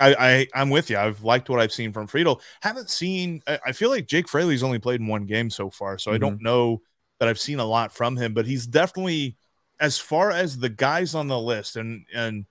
I, 0.00 0.46
I 0.54 0.60
am 0.62 0.70
with 0.70 0.90
you. 0.90 0.98
I've 0.98 1.22
liked 1.22 1.48
what 1.48 1.60
I've 1.60 1.72
seen 1.72 1.92
from 1.92 2.06
Friedl. 2.06 2.40
Haven't 2.60 2.90
seen. 2.90 3.42
I 3.46 3.72
feel 3.72 3.90
like 3.90 4.06
Jake 4.06 4.28
Fraley's 4.28 4.62
only 4.62 4.78
played 4.78 5.00
in 5.00 5.06
one 5.06 5.26
game 5.26 5.50
so 5.50 5.70
far, 5.70 5.98
so 5.98 6.10
mm-hmm. 6.10 6.14
I 6.14 6.18
don't 6.18 6.34
mm-hmm. 6.36 6.44
know 6.44 6.82
that 7.18 7.28
I've 7.28 7.38
seen 7.38 7.58
a 7.58 7.64
lot 7.64 7.92
from 7.92 8.16
him. 8.16 8.32
But 8.32 8.46
he's 8.46 8.66
definitely, 8.66 9.36
as 9.80 9.98
far 9.98 10.30
as 10.30 10.58
the 10.58 10.68
guys 10.68 11.14
on 11.14 11.28
the 11.28 11.38
list, 11.38 11.76
and 11.76 12.04
and 12.14 12.46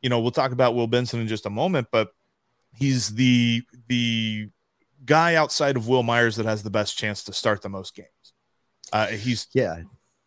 you 0.00 0.10
know 0.10 0.20
we'll 0.20 0.30
talk 0.30 0.52
about 0.52 0.74
Will 0.74 0.86
Benson 0.86 1.20
in 1.20 1.28
just 1.28 1.46
a 1.46 1.50
moment, 1.50 1.88
but 1.90 2.10
he's 2.74 3.14
the 3.14 3.62
the 3.88 4.48
guy 5.04 5.34
outside 5.34 5.76
of 5.76 5.88
Wil 5.88 6.02
Myers 6.02 6.36
that 6.36 6.46
has 6.46 6.62
the 6.62 6.70
best 6.70 6.96
chance 6.96 7.24
to 7.24 7.32
start 7.32 7.62
the 7.62 7.68
most 7.68 7.94
games. 7.94 8.08
Uh, 8.92 9.08
he's 9.08 9.48
yeah, 9.54 9.82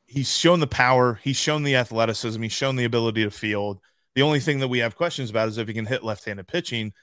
he's 0.08 0.36
shown 0.36 0.60
the 0.60 0.68
power, 0.68 1.20
he's 1.24 1.38
shown 1.38 1.64
the 1.64 1.76
athleticism, 1.76 2.42
he's 2.42 2.52
shown 2.52 2.76
the 2.76 2.86
ability 2.86 3.24
to 3.24 3.32
field. 3.32 3.80
The 4.16 4.22
only 4.22 4.40
thing 4.40 4.60
that 4.60 4.70
we 4.70 4.80
have 4.80 4.96
questions 4.96 5.30
about 5.30 5.50
is 5.50 5.58
if 5.58 5.68
he 5.68 5.74
can 5.74 5.86
hit 5.86 6.04
left-handed 6.04 6.48
pitching. 6.48 6.94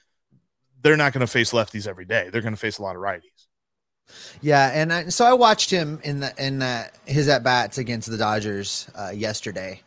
They're 0.81 0.97
not 0.97 1.13
going 1.13 1.21
to 1.21 1.27
face 1.27 1.53
lefties 1.53 1.87
every 1.87 2.05
day. 2.05 2.29
They're 2.29 2.41
going 2.41 2.53
to 2.53 2.59
face 2.59 2.77
a 2.77 2.81
lot 2.81 2.95
of 2.95 3.01
righties. 3.01 3.47
Yeah, 4.41 4.69
and 4.73 4.91
I, 4.91 5.07
so 5.07 5.23
I 5.23 5.33
watched 5.33 5.69
him 5.69 5.99
in 6.03 6.19
the 6.19 6.33
in 6.37 6.59
the, 6.59 6.89
his 7.05 7.29
at 7.29 7.43
bats 7.43 7.77
against 7.77 8.09
the 8.09 8.17
Dodgers 8.17 8.89
uh, 8.95 9.11
yesterday, 9.11 9.81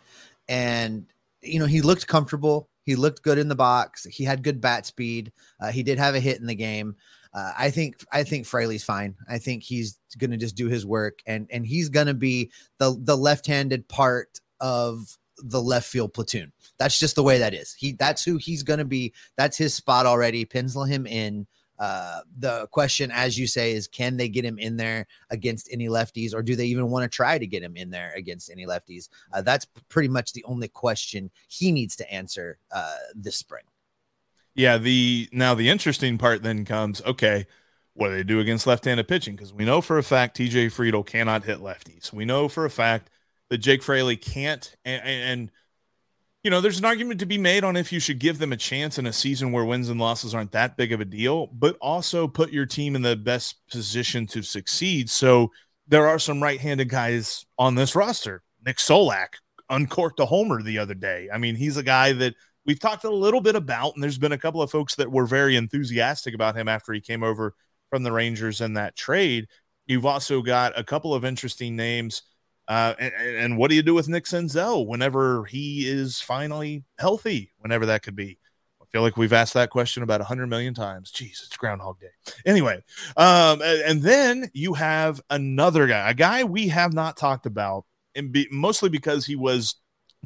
and 0.48 1.05
you 1.42 1.59
know 1.59 1.66
he 1.66 1.83
looked 1.83 2.07
comfortable. 2.07 2.70
He 2.83 2.96
looked 2.96 3.22
good 3.22 3.37
in 3.37 3.48
the 3.48 3.55
box. 3.55 4.05
He 4.05 4.24
had 4.24 4.42
good 4.42 4.61
bat 4.61 4.87
speed. 4.87 5.33
Uh, 5.61 5.70
he 5.70 5.83
did 5.83 5.98
have 5.98 6.14
a 6.14 6.20
hit 6.20 6.40
in 6.40 6.46
the 6.46 6.55
game. 6.55 6.96
Uh, 7.35 7.53
I 7.59 7.70
think 7.70 7.96
I 8.11 8.22
think 8.22 8.46
Fraley's 8.46 8.85
fine. 8.85 9.16
I 9.29 9.38
think 9.38 9.62
he's 9.62 9.98
going 10.16 10.31
to 10.31 10.38
just 10.38 10.57
do 10.57 10.68
his 10.68 10.87
work, 10.87 11.18
and 11.27 11.46
and 11.50 11.66
he's 11.66 11.90
going 11.90 12.07
to 12.07 12.14
be 12.14 12.50
the 12.79 12.96
the 12.98 13.16
left-handed 13.16 13.87
part 13.88 14.40
of 14.61 15.18
the 15.38 15.61
left 15.61 15.87
field 15.87 16.14
platoon. 16.14 16.53
That's 16.79 16.99
just 16.99 17.14
the 17.14 17.22
way 17.22 17.38
that 17.38 17.55
is. 17.55 17.75
He 17.75 17.92
that's 17.92 18.25
who 18.25 18.37
he's 18.37 18.62
going 18.62 18.79
to 18.79 18.85
be. 18.85 19.12
That's 19.37 19.57
his 19.57 19.75
spot 19.75 20.07
already. 20.07 20.44
Pencil 20.44 20.85
him 20.85 21.07
in. 21.07 21.46
Uh, 21.79 22.20
the 22.38 22.66
question, 22.68 23.11
as 23.11 23.38
you 23.38 23.46
say, 23.46 23.72
is 23.72 23.87
can 23.87 24.16
they 24.16 24.29
get 24.29 24.44
him 24.44 24.59
in 24.59 24.77
there 24.77 25.07
against 25.31 25.68
any 25.70 25.88
lefties, 25.88 26.35
or 26.35 26.42
do 26.42 26.57
they 26.57 26.66
even 26.66 26.90
want 26.90 27.03
to 27.03 27.14
try 27.14 27.38
to 27.38 27.46
get 27.46 27.62
him 27.62 27.77
in 27.77 27.90
there 27.90 28.12
against 28.16 28.51
any 28.51 28.66
lefties? 28.66 29.09
Uh, 29.33 29.42
that's 29.42 29.66
pretty 29.88 30.09
much 30.09 30.33
the 30.33 30.44
only 30.44 30.68
question 30.68 31.31
he 31.49 31.70
needs 31.72 31.94
to 31.96 32.11
answer 32.11 32.59
uh, 32.72 32.96
this 33.14 33.37
spring. 33.37 33.64
Yeah. 34.55 34.79
The 34.79 35.29
now 35.33 35.55
the 35.55 35.68
interesting 35.68 36.16
part 36.16 36.42
then 36.42 36.64
comes. 36.64 37.03
Okay, 37.03 37.46
what 37.92 38.09
do 38.09 38.14
they 38.14 38.22
do 38.22 38.40
against 38.40 38.66
left-handed 38.66 39.07
pitching? 39.07 39.37
Because 39.37 39.53
we 39.53 39.64
know 39.64 39.81
for 39.81 39.99
a 39.99 40.03
fact 40.03 40.38
TJ 40.38 40.66
Friedl 40.66 41.05
cannot 41.05 41.44
hit 41.44 41.59
lefties. 41.59 42.12
We 42.12 42.25
know 42.25 42.49
for 42.49 42.64
a 42.64 42.70
fact 42.70 43.11
that 43.50 43.59
Jake 43.59 43.82
Fraley 43.82 44.16
can't. 44.16 44.74
And, 44.85 45.02
and, 45.04 45.50
you 46.42 46.50
know, 46.50 46.61
there's 46.61 46.78
an 46.78 46.85
argument 46.85 47.20
to 47.20 47.26
be 47.26 47.38
made 47.38 47.64
on 47.64 47.76
if 47.76 47.92
you 47.92 48.00
should 48.00 48.18
give 48.18 48.38
them 48.38 48.52
a 48.52 48.56
chance 48.56 48.98
in 48.98 49.06
a 49.06 49.12
season 49.12 49.52
where 49.52 49.64
wins 49.64 49.88
and 49.88 50.00
losses 50.00 50.35
aren't 50.35 50.52
that 50.52 50.76
big 50.76 50.92
of 50.92 51.00
a 51.00 51.04
deal, 51.04 51.48
but 51.48 51.76
also 51.80 52.28
put 52.28 52.52
your 52.52 52.66
team 52.66 52.94
in 52.94 53.02
the 53.02 53.16
best 53.16 53.66
position 53.70 54.26
to 54.28 54.42
succeed. 54.42 55.11
So 55.11 55.50
there 55.88 56.09
are 56.09 56.18
some 56.18 56.42
right-handed 56.42 56.88
guys 56.88 57.46
on 57.59 57.74
this 57.74 57.94
roster. 57.96 58.42
Nick 58.64 58.78
Solak 58.78 59.35
uncorked 59.70 60.20
a 60.20 60.26
homer 60.26 60.62
the 60.62 60.78
other 60.78 60.94
day. 60.94 61.28
I 61.32 61.38
mean, 61.38 61.56
he's 61.56 61.76
a 61.76 61.82
guy 61.82 62.12
that 62.12 62.35
we've 62.64 62.80
talked 62.80 63.04
a 63.04 63.11
little 63.11 63.40
bit 63.40 63.56
about, 63.56 63.94
and 63.94 64.02
there's 64.02 64.18
been 64.18 64.32
a 64.32 64.38
couple 64.38 64.62
of 64.62 64.70
folks 64.70 64.96
that 64.96 65.11
were 65.11 65.26
very 65.26 65.56
enthusiastic 65.56 66.35
about 66.35 66.56
him 66.56 66.68
after 66.68 66.92
he 66.92 67.00
came 67.00 67.22
over 67.22 67.54
from 67.90 68.02
the 68.02 68.12
Rangers 68.12 68.61
in 68.61 68.74
that 68.74 68.96
trade. 68.96 69.46
You've 69.87 70.06
also 70.06 70.42
got 70.42 70.78
a 70.78 70.85
couple 70.85 71.14
of 71.14 71.24
interesting 71.24 71.76
names 71.76 72.22
uh, 72.68 72.94
and, 72.98 73.12
and, 73.14 73.59
what 73.59 73.70
do 73.70 73.76
you 73.76 73.83
do 73.83 73.94
with 73.94 74.09
Nick 74.09 74.24
Senzel 74.24 74.87
whenever 74.87 75.44
he 75.44 75.88
is 75.88 76.20
finally 76.20 76.83
healthy, 76.98 77.52
whenever 77.59 77.87
that 77.87 78.02
could 78.02 78.16
be? 78.16 78.38
I 78.83 78.85
feel 78.90 79.02
like 79.02 79.16
we've 79.16 79.33
asked 79.33 79.55
that 79.55 79.70
question 79.70 80.02
about 80.02 80.20
100 80.20 80.48
million 80.48 80.74
times. 80.74 81.12
Jeez, 81.12 81.44
it's 81.44 81.57
Groundhog 81.57 82.00
Day. 82.00 82.33
Anyway, 82.44 82.83
um, 83.16 83.62
and, 83.62 84.02
then 84.02 84.50
you 84.52 84.74
have 84.74 85.20
another 85.31 85.87
guy, 85.87 86.11
a 86.11 86.14
guy 86.14 86.42
we 86.42 86.68
have 86.68 86.92
not 86.92 87.16
talked 87.16 87.46
about, 87.46 87.85
and 88.16 88.33
be, 88.33 88.48
mostly 88.50 88.88
because 88.88 89.24
he 89.24 89.37
was 89.37 89.76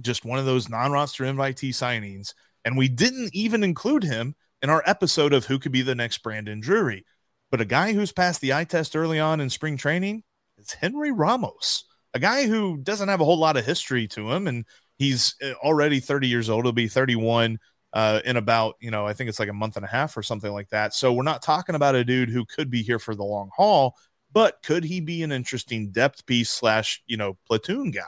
just 0.01 0.25
one 0.25 0.39
of 0.39 0.47
those 0.47 0.71
non 0.71 0.93
roster 0.93 1.25
invitee 1.25 1.71
signings. 1.71 2.33
And 2.65 2.77
we 2.77 2.89
didn't 2.89 3.35
even 3.35 3.63
include 3.63 4.05
him 4.05 4.35
in 4.63 4.71
our 4.71 4.83
episode 4.87 5.35
of 5.35 5.47
who 5.47 5.59
could 5.59 5.73
be 5.73 5.83
the 5.83 5.95
next 5.95 6.19
Brandon 6.23 6.61
Drury. 6.61 7.05
But 7.51 7.61
a 7.61 7.67
guy 7.67 7.93
who's 7.93 8.13
passed 8.13 8.41
the 8.41 8.55
eye 8.55 8.65
test 8.65 8.97
early 8.97 9.19
on 9.19 9.41
in 9.41 9.51
spring 9.51 9.77
training 9.77 10.23
is 10.57 10.73
Henry 10.73 11.11
Ramos 11.11 11.85
a 12.15 12.19
guy 12.19 12.47
who 12.47 12.79
doesn't 12.79 13.09
have 13.09 13.21
a 13.21 13.25
whole 13.25 13.39
lot 13.39 13.57
of 13.57 13.65
history 13.65 14.07
to 14.09 14.31
him, 14.31 14.47
and 14.47 14.65
he's 14.99 15.35
uh, 15.43 15.53
already 15.65 16.01
30 16.01 16.29
years 16.29 16.51
old. 16.51 16.65
He'll 16.65 16.73
be 16.73 16.89
31 16.89 17.59
uh, 17.93 18.21
in 18.25 18.37
about, 18.37 18.77
you 18.81 18.91
know, 18.91 19.07
I 19.07 19.13
think 19.13 19.29
it's 19.29 19.39
like 19.39 19.49
a 19.49 19.55
month 19.55 19.77
and 19.77 19.85
a 19.85 19.89
half 19.89 20.17
or 20.17 20.23
something 20.23 20.53
like 20.53 20.69
that. 20.71 20.95
So 20.95 21.13
we're 21.13 21.23
not 21.23 21.43
talking 21.43 21.75
about 21.75 21.95
a 21.95 22.05
dude 22.05 22.31
who 22.31 22.45
could 22.45 22.71
be 22.71 22.83
here 22.83 22.99
for 22.99 23.15
the 23.15 23.25
long 23.25 23.51
haul, 23.57 23.97
but 24.33 24.63
could 24.63 24.85
he 24.85 25.01
be 25.01 25.23
an 25.23 25.33
interesting 25.33 25.91
depth 25.91 26.27
piece 26.27 26.51
slash, 26.51 27.03
you 27.07 27.17
know, 27.17 27.37
platoon 27.47 27.91
guy? 27.91 28.03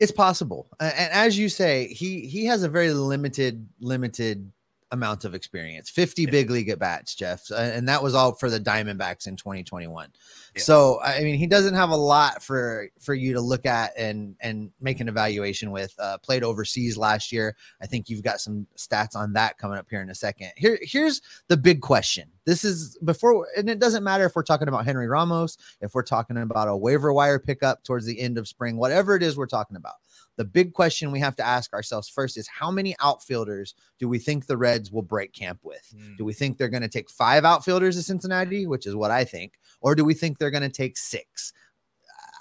It's 0.00 0.12
possible, 0.12 0.68
and 0.80 1.12
as 1.12 1.38
you 1.38 1.48
say, 1.48 1.86
he 1.86 2.26
he 2.26 2.46
has 2.46 2.64
a 2.64 2.68
very 2.68 2.92
limited 2.92 3.66
limited 3.78 4.50
amount 4.90 5.24
of 5.24 5.34
experience 5.34 5.90
50 5.90 6.26
big 6.26 6.50
league 6.50 6.68
at 6.68 6.78
bats 6.78 7.14
jeff 7.14 7.50
and 7.50 7.88
that 7.88 8.02
was 8.02 8.14
all 8.14 8.32
for 8.32 8.48
the 8.48 8.60
diamondbacks 8.60 9.26
in 9.26 9.34
2021 9.34 10.08
yeah. 10.56 10.62
so 10.62 11.00
i 11.02 11.20
mean 11.20 11.36
he 11.36 11.46
doesn't 11.46 11.74
have 11.74 11.90
a 11.90 11.96
lot 11.96 12.42
for 12.42 12.88
for 13.00 13.14
you 13.14 13.32
to 13.32 13.40
look 13.40 13.66
at 13.66 13.92
and 13.96 14.36
and 14.40 14.70
make 14.80 15.00
an 15.00 15.08
evaluation 15.08 15.70
with 15.70 15.94
uh, 15.98 16.18
played 16.18 16.42
overseas 16.42 16.96
last 16.96 17.32
year 17.32 17.56
i 17.80 17.86
think 17.86 18.08
you've 18.08 18.22
got 18.22 18.40
some 18.40 18.66
stats 18.76 19.16
on 19.16 19.32
that 19.32 19.58
coming 19.58 19.78
up 19.78 19.86
here 19.88 20.00
in 20.00 20.10
a 20.10 20.14
second 20.14 20.50
here 20.56 20.78
here's 20.82 21.20
the 21.48 21.56
big 21.56 21.80
question 21.80 22.28
this 22.44 22.64
is 22.64 22.98
before 23.04 23.46
and 23.56 23.68
it 23.68 23.78
doesn't 23.78 24.04
matter 24.04 24.24
if 24.24 24.34
we're 24.34 24.42
talking 24.42 24.68
about 24.68 24.84
henry 24.84 25.08
ramos 25.08 25.58
if 25.80 25.94
we're 25.94 26.02
talking 26.02 26.36
about 26.36 26.68
a 26.68 26.76
waiver 26.76 27.12
wire 27.12 27.38
pickup 27.38 27.82
towards 27.84 28.06
the 28.06 28.20
end 28.20 28.38
of 28.38 28.48
spring 28.48 28.76
whatever 28.76 29.16
it 29.16 29.22
is 29.22 29.36
we're 29.36 29.46
talking 29.46 29.76
about 29.76 29.94
the 30.36 30.44
big 30.44 30.72
question 30.72 31.12
we 31.12 31.20
have 31.20 31.36
to 31.36 31.46
ask 31.46 31.72
ourselves 31.72 32.08
first 32.08 32.36
is 32.36 32.48
how 32.48 32.70
many 32.70 32.94
outfielders 33.00 33.74
do 33.98 34.08
we 34.08 34.18
think 34.18 34.46
the 34.46 34.56
Reds 34.56 34.90
will 34.90 35.02
break 35.02 35.32
camp 35.32 35.60
with? 35.62 35.94
Mm. 35.96 36.16
Do 36.16 36.24
we 36.24 36.32
think 36.32 36.58
they're 36.58 36.68
going 36.68 36.82
to 36.82 36.88
take 36.88 37.08
five 37.08 37.44
outfielders 37.44 37.96
to 37.96 38.02
Cincinnati, 38.02 38.66
which 38.66 38.86
is 38.86 38.96
what 38.96 39.10
I 39.10 39.24
think, 39.24 39.52
or 39.84 39.94
do 39.94 40.04
we 40.04 40.14
think 40.14 40.38
they're 40.38 40.50
going 40.50 40.62
to 40.62 40.68
take 40.68 40.96
six? 40.96 41.52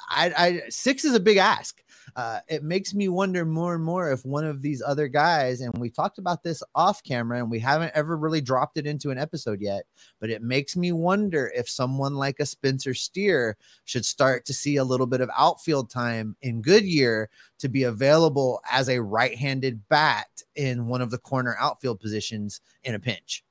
I, 0.10 0.34
I 0.38 0.62
six 0.70 1.06
is 1.06 1.14
a 1.14 1.20
big 1.20 1.38
ask. 1.38 1.84
uh, 2.16 2.40
it 2.48 2.64
makes 2.64 2.94
me 2.94 3.08
wonder 3.08 3.46
more 3.46 3.74
and 3.74 3.84
more 3.84 4.12
if 4.12 4.26
one 4.26 4.46
of 4.46 4.62
these 4.62 4.82
other 4.86 5.08
guys, 5.08 5.62
and 5.62 5.76
we 5.78 5.90
talked 5.90 6.20
about 6.20 6.44
this 6.44 6.62
off 6.76 7.04
camera 7.04 7.40
and 7.40 7.50
we 7.50 7.60
haven't 7.60 7.92
ever 7.96 8.18
really 8.18 8.42
dropped 8.42 8.78
it 8.78 8.86
into 8.86 9.10
an 9.10 9.18
episode 9.18 9.62
yet, 9.62 9.86
but 10.20 10.30
it 10.30 10.42
makes 10.42 10.76
me 10.76 10.92
wonder 10.92 11.52
if 11.56 11.70
someone 11.70 12.16
like 12.16 12.40
a 12.40 12.46
Spencer 12.46 12.94
Steer 12.94 13.58
should 13.86 14.06
start 14.06 14.46
to 14.46 14.54
see 14.54 14.78
a 14.78 14.84
little 14.84 15.08
bit 15.08 15.22
of 15.22 15.30
outfield 15.38 15.90
time 15.90 16.36
in 16.42 16.62
Goodyear 16.62 17.30
to 17.60 17.70
be 17.70 17.84
available 17.84 18.62
as 18.72 18.90
a 18.90 19.02
right 19.02 19.36
handed 19.36 19.88
bat 19.90 20.28
in 20.56 20.88
one 20.88 21.02
of 21.02 21.12
the 21.12 21.18
corner 21.18 21.56
outfield 21.60 22.00
positions 22.00 22.62
in 22.84 22.96
a 22.96 23.00
pinch. 23.00 23.44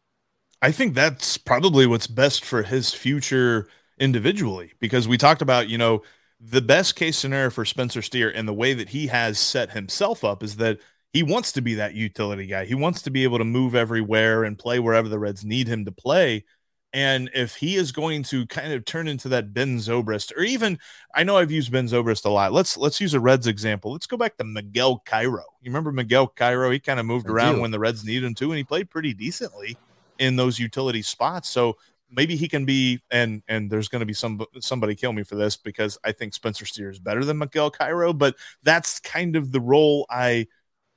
I 0.61 0.71
think 0.71 0.95
that's 0.95 1.37
probably 1.37 1.87
what's 1.87 2.07
best 2.07 2.45
for 2.45 2.63
his 2.63 2.95
future 2.95 3.69
individually 4.03 4.73
because 4.81 5.07
we 5.07 5.17
talked 5.17 5.43
about, 5.43 5.69
you 5.69 5.79
know, 5.79 6.03
the 6.41 6.61
best 6.61 6.97
case 6.97 7.17
scenario 7.17 7.51
for 7.51 7.65
Spencer 7.65 8.03
Steer 8.03 8.31
and 8.31 8.49
the 8.49 8.53
way 8.53 8.75
that 8.75 8.89
he 8.89 9.07
has 9.07 9.39
set 9.39 9.71
himself 9.71 10.25
up 10.25 10.43
is 10.43 10.57
that 10.57 10.81
he 11.13 11.23
wants 11.23 11.53
to 11.53 11.63
be 11.63 11.75
that 11.77 11.95
utility 11.95 12.47
guy. 12.47 12.65
He 12.65 12.75
wants 12.75 13.03
to 13.03 13.11
be 13.11 13.23
able 13.23 13.39
to 13.39 13.45
move 13.45 13.77
everywhere 13.77 14.43
and 14.43 14.59
play 14.59 14.81
wherever 14.81 15.09
the 15.09 15.21
Reds 15.21 15.45
need 15.45 15.69
him 15.69 15.85
to 15.85 15.93
play. 15.93 16.45
And 16.93 17.31
if 17.33 17.55
he 17.55 17.77
is 17.77 17.93
going 17.93 18.25
to 18.25 18.45
kind 18.49 18.73
of 18.73 18.85
turn 18.85 19.07
into 19.07 19.29
that 19.29 19.55
Ben 19.55 19.79
Zobrist, 19.79 20.37
or 20.37 20.43
even 20.43 20.81
I 21.15 21.23
know 21.23 21.39
I've 21.39 21.53
used 21.53 21.71
Ben 21.71 21.87
Zobrist 21.87 22.25
a 22.25 22.29
lot. 22.29 22.53
Let's 22.53 22.77
let's 22.77 23.01
use 23.01 23.15
a 23.15 23.21
Reds 23.21 23.47
example. 23.47 23.93
Let's 23.93 24.09
go 24.09 24.17
back 24.17 24.37
to 24.39 24.45
Miguel 24.45 25.01
Cairo. 25.07 25.45
You 25.63 25.71
remember 25.71 25.93
Miguel 25.93 26.27
Cairo? 26.27 26.71
He 26.71 26.81
kind 26.81 26.99
of 26.99 27.07
moved 27.07 27.29
I 27.29 27.33
around 27.33 27.55
do. 27.57 27.61
when 27.63 27.71
the 27.71 27.79
Reds 27.79 28.05
needed 28.05 28.25
him 28.25 28.35
to, 28.35 28.51
and 28.51 28.59
he 28.59 28.65
played 28.65 28.91
pretty 28.91 29.15
decently 29.15 29.79
in 30.19 30.37
those 30.37 30.59
utility 30.59 31.03
spots. 31.03 31.49
So 31.49 31.77
maybe 32.13 32.37
he 32.37 32.49
can 32.49 32.65
be 32.65 33.01
and 33.11 33.43
and 33.49 33.71
there's 33.71 33.89
going 33.89 34.01
to 34.01 34.07
be 34.07 34.13
some 34.13 34.45
somebody 34.61 34.95
kill 34.95 35.13
me 35.13 35.23
for 35.23 35.35
this 35.35 35.57
because 35.57 35.99
I 36.05 36.13
think 36.13 36.35
Spencer 36.35 36.67
Steer 36.67 36.91
is 36.91 36.99
better 36.99 37.25
than 37.25 37.39
Miguel 37.39 37.71
Cairo, 37.71 38.13
but 38.13 38.37
that's 38.63 39.01
kind 39.01 39.35
of 39.35 39.51
the 39.51 39.61
role 39.61 40.07
I 40.11 40.47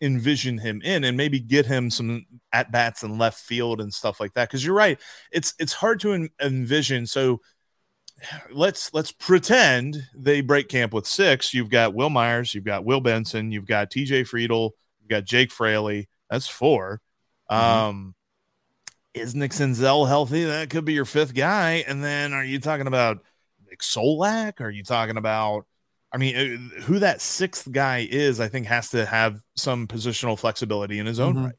envision 0.02 0.58
him 0.58 0.82
in 0.84 1.06
and 1.06 1.16
maybe 1.16 1.40
get 1.40 1.66
him 1.66 1.90
some 1.90 2.26
at 2.52 2.72
bats 2.72 3.02
in 3.02 3.18
left 3.18 3.40
field 3.40 3.80
and 3.80 3.94
stuff 3.94 4.20
like 4.20 4.34
that. 4.34 4.50
Because 4.50 4.64
you're 4.64 4.76
right 4.76 5.00
it's 5.32 5.54
it's 5.58 5.74
hard 5.74 6.00
to 6.02 6.14
en- 6.14 6.30
envision. 6.42 7.08
So 7.08 7.42
let's 8.52 8.94
let's 8.94 9.12
pretend 9.12 9.98
they 10.14 10.42
break 10.42 10.68
camp 10.68 10.94
with 10.94 11.08
six. 11.08 11.54
You've 11.54 11.70
got 11.70 11.94
Wil 11.94 12.10
Myers 12.10 12.54
you've 12.54 12.66
got 12.66 12.86
Will 12.86 13.02
Benson 13.02 13.52
you've 13.52 13.68
got 13.68 13.90
TJ 13.90 14.28
Friedl 14.28 14.72
you've 15.00 15.10
got 15.10 15.24
Jake 15.24 15.52
Fraley. 15.52 16.10
That's 16.30 16.48
4 16.48 17.02
mm-hmm. 17.50 17.64
um 17.64 18.16
is 19.16 19.34
Nick 19.34 19.52
Senzel 19.52 20.08
healthy? 20.08 20.44
That 20.44 20.70
could 20.70 20.86
be 20.86 20.94
your 20.94 21.06
fifth 21.06 21.34
guy. 21.34 21.84
And 21.88 22.04
then 22.04 22.34
are 22.34 22.44
you 22.44 22.60
talking 22.60 22.88
about 22.88 23.20
Nick 23.70 23.80
Solak? 23.80 24.62
Are 24.62 24.70
you 24.70 24.84
talking 24.84 25.18
about, 25.18 25.66
I 26.12 26.18
mean, 26.18 26.36
uh, 26.36 26.82
who 26.82 27.00
that 27.00 27.22
sixth 27.22 27.72
guy 27.72 28.08
is, 28.10 28.40
I 28.40 28.48
think 28.48 28.68
has 28.68 28.90
to 28.90 29.06
have 29.06 29.42
some 29.56 29.88
positional 29.88 30.38
flexibility 30.38 31.00
in 31.00 31.06
his 31.06 31.20
own 31.20 31.36
mm-hmm. 31.36 31.46
right. 31.46 31.56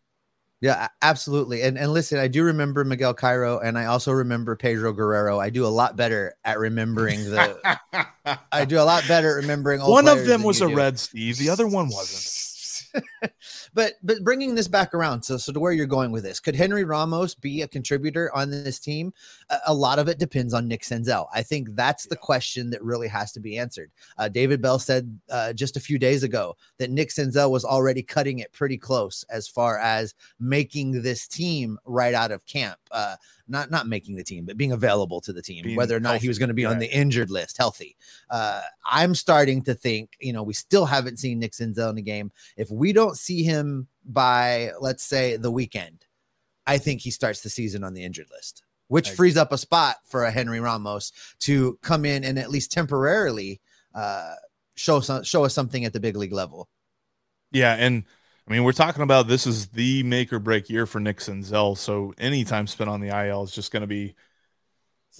Yeah, 0.62 0.88
absolutely. 1.02 1.62
And 1.62 1.76
and 1.76 1.92
listen, 1.92 2.18
I 2.18 2.28
do 2.28 2.42
remember 2.42 2.82
Miguel 2.82 3.12
Cairo 3.12 3.58
and 3.58 3.76
I 3.76 3.84
also 3.86 4.10
remember 4.10 4.56
Pedro 4.56 4.90
Guerrero. 4.94 5.38
I 5.38 5.50
do 5.50 5.66
a 5.66 5.68
lot 5.68 5.96
better 5.96 6.34
at 6.44 6.58
remembering 6.58 7.24
the 7.24 7.78
I 8.52 8.64
do 8.64 8.80
a 8.80 8.82
lot 8.82 9.06
better 9.06 9.36
at 9.36 9.42
remembering 9.42 9.82
One 9.82 10.08
of 10.08 10.24
them 10.24 10.42
was 10.42 10.62
a 10.62 10.68
do. 10.68 10.74
red 10.74 10.98
Steve, 10.98 11.36
the 11.36 11.50
other 11.50 11.66
one 11.66 11.88
wasn't. 11.88 12.55
but 13.74 13.94
but 14.02 14.22
bringing 14.22 14.54
this 14.54 14.68
back 14.68 14.94
around, 14.94 15.22
so 15.22 15.36
so 15.36 15.52
to 15.52 15.60
where 15.60 15.72
you're 15.72 15.86
going 15.86 16.12
with 16.12 16.24
this, 16.24 16.40
could 16.40 16.56
Henry 16.56 16.84
Ramos 16.84 17.34
be 17.34 17.62
a 17.62 17.68
contributor 17.68 18.34
on 18.34 18.50
this 18.50 18.78
team? 18.78 19.12
A, 19.50 19.58
a 19.68 19.74
lot 19.74 19.98
of 19.98 20.08
it 20.08 20.18
depends 20.18 20.54
on 20.54 20.68
Nick 20.68 20.82
Senzel. 20.82 21.26
I 21.34 21.42
think 21.42 21.68
that's 21.74 22.06
the 22.06 22.16
question 22.16 22.70
that 22.70 22.82
really 22.82 23.08
has 23.08 23.32
to 23.32 23.40
be 23.40 23.58
answered. 23.58 23.90
Uh, 24.18 24.28
David 24.28 24.62
Bell 24.62 24.78
said 24.78 25.18
uh, 25.30 25.52
just 25.52 25.76
a 25.76 25.80
few 25.80 25.98
days 25.98 26.22
ago 26.22 26.56
that 26.78 26.90
Nick 26.90 27.10
Senzel 27.10 27.50
was 27.50 27.64
already 27.64 28.02
cutting 28.02 28.38
it 28.38 28.52
pretty 28.52 28.78
close 28.78 29.24
as 29.30 29.48
far 29.48 29.78
as 29.78 30.14
making 30.40 31.02
this 31.02 31.26
team 31.26 31.78
right 31.84 32.14
out 32.14 32.30
of 32.30 32.46
camp. 32.46 32.78
Uh, 32.90 33.16
not 33.48 33.70
not 33.70 33.86
making 33.86 34.16
the 34.16 34.24
team, 34.24 34.44
but 34.44 34.56
being 34.56 34.72
available 34.72 35.20
to 35.22 35.32
the 35.32 35.42
team, 35.42 35.64
being 35.64 35.76
whether 35.76 35.96
or 35.96 36.00
not 36.00 36.10
healthy. 36.10 36.22
he 36.22 36.28
was 36.28 36.38
going 36.38 36.48
to 36.48 36.54
be 36.54 36.62
yeah. 36.62 36.70
on 36.70 36.78
the 36.78 36.92
injured 36.92 37.30
list, 37.30 37.56
healthy. 37.56 37.96
Uh, 38.30 38.62
I'm 38.84 39.14
starting 39.14 39.62
to 39.62 39.74
think, 39.74 40.16
you 40.20 40.32
know, 40.32 40.42
we 40.42 40.54
still 40.54 40.86
haven't 40.86 41.18
seen 41.18 41.38
Nick 41.38 41.52
Senzel 41.52 41.90
in 41.90 41.96
the 41.96 42.02
game. 42.02 42.32
If 42.56 42.70
we 42.70 42.92
don't 42.92 43.16
see 43.16 43.42
him 43.42 43.88
by, 44.04 44.70
let's 44.80 45.04
say, 45.04 45.36
the 45.36 45.50
weekend, 45.50 46.04
I 46.66 46.78
think 46.78 47.00
he 47.00 47.10
starts 47.10 47.42
the 47.42 47.50
season 47.50 47.84
on 47.84 47.94
the 47.94 48.04
injured 48.04 48.28
list, 48.30 48.64
which 48.88 49.10
frees 49.10 49.36
up 49.36 49.52
a 49.52 49.58
spot 49.58 49.96
for 50.04 50.24
a 50.24 50.30
Henry 50.30 50.60
Ramos 50.60 51.12
to 51.40 51.78
come 51.82 52.04
in 52.04 52.24
and 52.24 52.38
at 52.38 52.50
least 52.50 52.72
temporarily 52.72 53.60
uh, 53.94 54.34
show 54.74 55.00
some, 55.00 55.22
show 55.22 55.44
us 55.44 55.54
something 55.54 55.84
at 55.84 55.92
the 55.92 56.00
big 56.00 56.16
league 56.16 56.32
level. 56.32 56.68
Yeah, 57.52 57.74
and 57.74 58.04
I 58.46 58.52
mean, 58.52 58.62
we're 58.62 58.72
talking 58.72 59.02
about 59.02 59.26
this 59.26 59.46
is 59.46 59.68
the 59.68 60.02
make 60.04 60.32
or 60.32 60.38
break 60.38 60.70
year 60.70 60.86
for 60.86 61.00
Nick 61.00 61.18
Senzel. 61.18 61.76
So 61.76 62.14
any 62.18 62.44
time 62.44 62.66
spent 62.66 62.88
on 62.88 63.00
the 63.00 63.08
IL 63.08 63.42
is 63.42 63.52
just 63.52 63.72
going 63.72 63.80
to 63.80 63.88
be, 63.88 64.14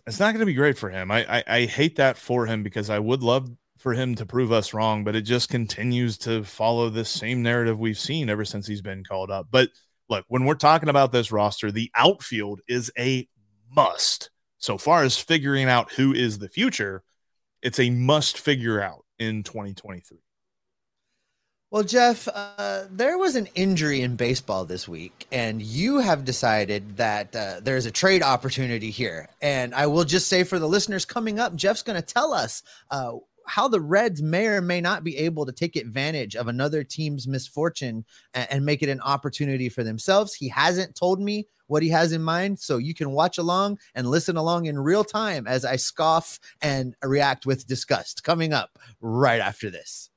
it's 0.06 0.20
not 0.20 0.32
going 0.32 0.40
to 0.40 0.46
be 0.46 0.54
great 0.54 0.78
for 0.78 0.90
him. 0.90 1.10
I, 1.10 1.38
I, 1.38 1.44
I 1.48 1.64
hate 1.64 1.96
that 1.96 2.16
for 2.16 2.46
him 2.46 2.62
because 2.62 2.88
I 2.88 3.00
would 3.00 3.22
love 3.22 3.50
for 3.78 3.94
him 3.94 4.14
to 4.16 4.26
prove 4.26 4.52
us 4.52 4.72
wrong, 4.72 5.02
but 5.02 5.16
it 5.16 5.22
just 5.22 5.48
continues 5.48 6.18
to 6.18 6.44
follow 6.44 6.88
this 6.88 7.10
same 7.10 7.42
narrative 7.42 7.78
we've 7.78 7.98
seen 7.98 8.30
ever 8.30 8.44
since 8.44 8.66
he's 8.66 8.80
been 8.80 9.02
called 9.02 9.30
up. 9.30 9.48
But 9.50 9.70
look, 10.08 10.24
when 10.28 10.44
we're 10.44 10.54
talking 10.54 10.88
about 10.88 11.10
this 11.10 11.32
roster, 11.32 11.72
the 11.72 11.90
outfield 11.96 12.60
is 12.68 12.92
a 12.96 13.28
must. 13.74 14.30
So 14.58 14.78
far 14.78 15.02
as 15.02 15.18
figuring 15.18 15.68
out 15.68 15.92
who 15.92 16.14
is 16.14 16.38
the 16.38 16.48
future, 16.48 17.02
it's 17.60 17.80
a 17.80 17.90
must 17.90 18.38
figure 18.38 18.80
out 18.80 19.04
in 19.18 19.42
2023. 19.42 20.18
Well, 21.76 21.84
Jeff, 21.84 22.26
uh, 22.32 22.84
there 22.90 23.18
was 23.18 23.36
an 23.36 23.48
injury 23.54 24.00
in 24.00 24.16
baseball 24.16 24.64
this 24.64 24.88
week, 24.88 25.26
and 25.30 25.60
you 25.60 25.98
have 25.98 26.24
decided 26.24 26.96
that 26.96 27.36
uh, 27.36 27.60
there's 27.62 27.84
a 27.84 27.90
trade 27.90 28.22
opportunity 28.22 28.90
here. 28.90 29.28
And 29.42 29.74
I 29.74 29.86
will 29.86 30.04
just 30.04 30.28
say 30.28 30.42
for 30.42 30.58
the 30.58 30.66
listeners 30.66 31.04
coming 31.04 31.38
up, 31.38 31.54
Jeff's 31.54 31.82
going 31.82 32.00
to 32.00 32.14
tell 32.14 32.32
us 32.32 32.62
uh, 32.90 33.16
how 33.46 33.68
the 33.68 33.82
Reds 33.82 34.22
may 34.22 34.46
or 34.46 34.62
may 34.62 34.80
not 34.80 35.04
be 35.04 35.18
able 35.18 35.44
to 35.44 35.52
take 35.52 35.76
advantage 35.76 36.34
of 36.34 36.48
another 36.48 36.82
team's 36.82 37.28
misfortune 37.28 38.06
and, 38.32 38.48
and 38.50 38.64
make 38.64 38.82
it 38.82 38.88
an 38.88 39.02
opportunity 39.02 39.68
for 39.68 39.84
themselves. 39.84 40.32
He 40.32 40.48
hasn't 40.48 40.94
told 40.94 41.20
me 41.20 41.46
what 41.66 41.82
he 41.82 41.90
has 41.90 42.12
in 42.12 42.22
mind, 42.22 42.58
so 42.58 42.78
you 42.78 42.94
can 42.94 43.10
watch 43.10 43.36
along 43.36 43.80
and 43.94 44.06
listen 44.06 44.38
along 44.38 44.64
in 44.64 44.78
real 44.78 45.04
time 45.04 45.46
as 45.46 45.66
I 45.66 45.76
scoff 45.76 46.40
and 46.62 46.96
react 47.02 47.44
with 47.44 47.66
disgust. 47.66 48.24
Coming 48.24 48.54
up 48.54 48.78
right 49.02 49.42
after 49.42 49.68
this. 49.68 50.08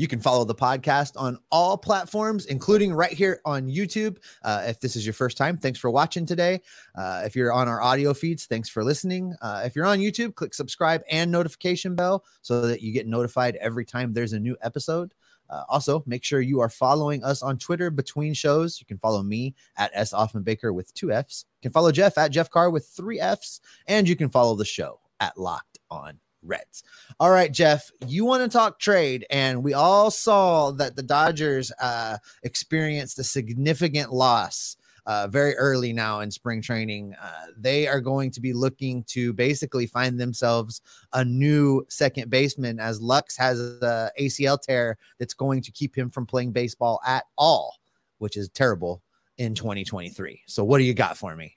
You 0.00 0.08
can 0.08 0.18
follow 0.18 0.46
the 0.46 0.54
podcast 0.54 1.12
on 1.20 1.36
all 1.52 1.76
platforms, 1.76 2.46
including 2.46 2.94
right 2.94 3.12
here 3.12 3.42
on 3.44 3.68
YouTube. 3.68 4.16
Uh, 4.42 4.64
if 4.66 4.80
this 4.80 4.96
is 4.96 5.04
your 5.04 5.12
first 5.12 5.36
time, 5.36 5.58
thanks 5.58 5.78
for 5.78 5.90
watching 5.90 6.24
today. 6.24 6.62
Uh, 6.94 7.20
if 7.26 7.36
you're 7.36 7.52
on 7.52 7.68
our 7.68 7.82
audio 7.82 8.14
feeds, 8.14 8.46
thanks 8.46 8.70
for 8.70 8.82
listening. 8.82 9.36
Uh, 9.42 9.60
if 9.62 9.76
you're 9.76 9.84
on 9.84 9.98
YouTube, 9.98 10.34
click 10.36 10.54
subscribe 10.54 11.02
and 11.10 11.30
notification 11.30 11.96
bell 11.96 12.24
so 12.40 12.62
that 12.62 12.80
you 12.80 12.94
get 12.94 13.06
notified 13.06 13.56
every 13.56 13.84
time 13.84 14.14
there's 14.14 14.32
a 14.32 14.40
new 14.40 14.56
episode. 14.62 15.12
Uh, 15.50 15.64
also, 15.68 16.02
make 16.06 16.24
sure 16.24 16.40
you 16.40 16.60
are 16.60 16.70
following 16.70 17.22
us 17.22 17.42
on 17.42 17.58
Twitter 17.58 17.90
between 17.90 18.32
shows. 18.32 18.80
You 18.80 18.86
can 18.86 18.96
follow 18.96 19.22
me 19.22 19.54
at 19.76 19.90
S. 19.92 20.14
Offman 20.14 20.44
Baker 20.44 20.72
with 20.72 20.94
two 20.94 21.12
F's. 21.12 21.44
You 21.60 21.68
can 21.68 21.72
follow 21.72 21.92
Jeff 21.92 22.16
at 22.16 22.30
Jeff 22.30 22.48
Carr 22.48 22.70
with 22.70 22.86
three 22.86 23.20
F's. 23.20 23.60
And 23.86 24.08
you 24.08 24.16
can 24.16 24.30
follow 24.30 24.56
the 24.56 24.64
show 24.64 24.98
at 25.20 25.36
Locked 25.36 25.78
On 25.90 26.20
Reds. 26.42 26.82
All 27.18 27.30
right, 27.30 27.52
Jeff, 27.52 27.90
you 28.06 28.24
want 28.24 28.42
to 28.42 28.48
talk 28.48 28.78
trade, 28.78 29.26
and 29.30 29.62
we 29.62 29.74
all 29.74 30.10
saw 30.10 30.70
that 30.72 30.96
the 30.96 31.02
Dodgers 31.02 31.72
uh, 31.80 32.18
experienced 32.42 33.18
a 33.18 33.24
significant 33.24 34.12
loss 34.12 34.76
uh, 35.06 35.26
very 35.26 35.56
early 35.56 35.92
now 35.92 36.20
in 36.20 36.30
spring 36.30 36.62
training. 36.62 37.14
Uh, 37.20 37.46
they 37.56 37.86
are 37.88 38.00
going 38.00 38.30
to 38.30 38.40
be 38.40 38.52
looking 38.52 39.02
to 39.04 39.32
basically 39.32 39.86
find 39.86 40.18
themselves 40.18 40.82
a 41.12 41.24
new 41.24 41.84
second 41.88 42.30
baseman 42.30 42.78
as 42.78 43.00
Lux 43.00 43.36
has 43.36 43.60
a 43.60 44.10
ACL 44.18 44.60
tear 44.60 44.98
that's 45.18 45.34
going 45.34 45.62
to 45.62 45.72
keep 45.72 45.96
him 45.96 46.10
from 46.10 46.26
playing 46.26 46.52
baseball 46.52 47.00
at 47.06 47.24
all, 47.36 47.76
which 48.18 48.36
is 48.36 48.48
terrible 48.50 49.02
in 49.38 49.54
2023. 49.54 50.42
So, 50.46 50.64
what 50.64 50.78
do 50.78 50.84
you 50.84 50.94
got 50.94 51.16
for 51.16 51.34
me? 51.34 51.56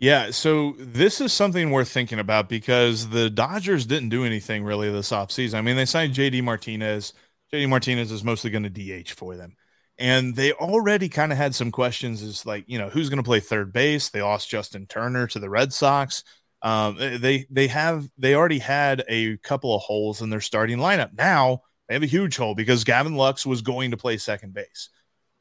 Yeah, 0.00 0.30
so 0.30 0.76
this 0.78 1.20
is 1.20 1.30
something 1.30 1.70
worth 1.70 1.90
thinking 1.90 2.18
about 2.18 2.48
because 2.48 3.10
the 3.10 3.28
Dodgers 3.28 3.84
didn't 3.84 4.08
do 4.08 4.24
anything 4.24 4.64
really 4.64 4.90
this 4.90 5.10
offseason. 5.10 5.54
I 5.54 5.60
mean, 5.60 5.76
they 5.76 5.84
signed 5.84 6.14
JD 6.14 6.42
Martinez. 6.42 7.12
JD 7.52 7.68
Martinez 7.68 8.10
is 8.10 8.24
mostly 8.24 8.50
going 8.50 8.62
to 8.62 8.70
DH 9.02 9.10
for 9.10 9.36
them. 9.36 9.56
And 9.98 10.34
they 10.34 10.52
already 10.52 11.10
kind 11.10 11.32
of 11.32 11.36
had 11.36 11.54
some 11.54 11.70
questions 11.70 12.22
as 12.22 12.46
like, 12.46 12.64
you 12.66 12.78
know, 12.78 12.88
who's 12.88 13.10
going 13.10 13.18
to 13.18 13.22
play 13.22 13.40
third 13.40 13.74
base? 13.74 14.08
They 14.08 14.22
lost 14.22 14.48
Justin 14.48 14.86
Turner 14.86 15.26
to 15.26 15.38
the 15.38 15.50
Red 15.50 15.70
Sox. 15.70 16.24
Um, 16.62 16.96
they 16.96 17.46
they 17.50 17.66
have 17.66 18.08
they 18.16 18.34
already 18.34 18.58
had 18.58 19.04
a 19.06 19.36
couple 19.38 19.74
of 19.74 19.82
holes 19.82 20.22
in 20.22 20.30
their 20.30 20.40
starting 20.40 20.78
lineup. 20.78 21.10
Now 21.12 21.60
they 21.88 21.94
have 21.94 22.02
a 22.02 22.06
huge 22.06 22.38
hole 22.38 22.54
because 22.54 22.84
Gavin 22.84 23.16
Lux 23.16 23.44
was 23.44 23.60
going 23.60 23.90
to 23.90 23.98
play 23.98 24.16
second 24.16 24.54
base. 24.54 24.88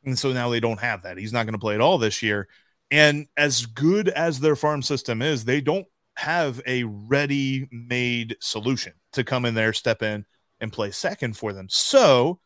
And 0.03 0.19
so 0.19 0.33
now 0.33 0.49
they 0.49 0.59
don't 0.59 0.81
have 0.81 1.03
that. 1.03 1.17
He's 1.17 1.31
not 1.31 1.45
going 1.45 1.53
to 1.53 1.59
play 1.59 1.75
at 1.75 1.81
all 1.81 1.97
this 1.97 2.21
year. 2.21 2.49
And 2.91 3.27
as 3.37 3.65
good 3.65 4.09
as 4.09 4.39
their 4.39 4.55
farm 4.55 4.81
system 4.81 5.21
is, 5.21 5.45
they 5.45 5.61
don't 5.61 5.87
have 6.15 6.61
a 6.65 6.83
ready-made 6.83 8.35
solution 8.41 8.93
to 9.13 9.23
come 9.23 9.45
in 9.45 9.53
there, 9.53 9.73
step 9.73 10.01
in, 10.01 10.25
and 10.59 10.73
play 10.73 10.91
second 10.91 11.37
for 11.37 11.53
them. 11.53 11.67
So, 11.69 12.39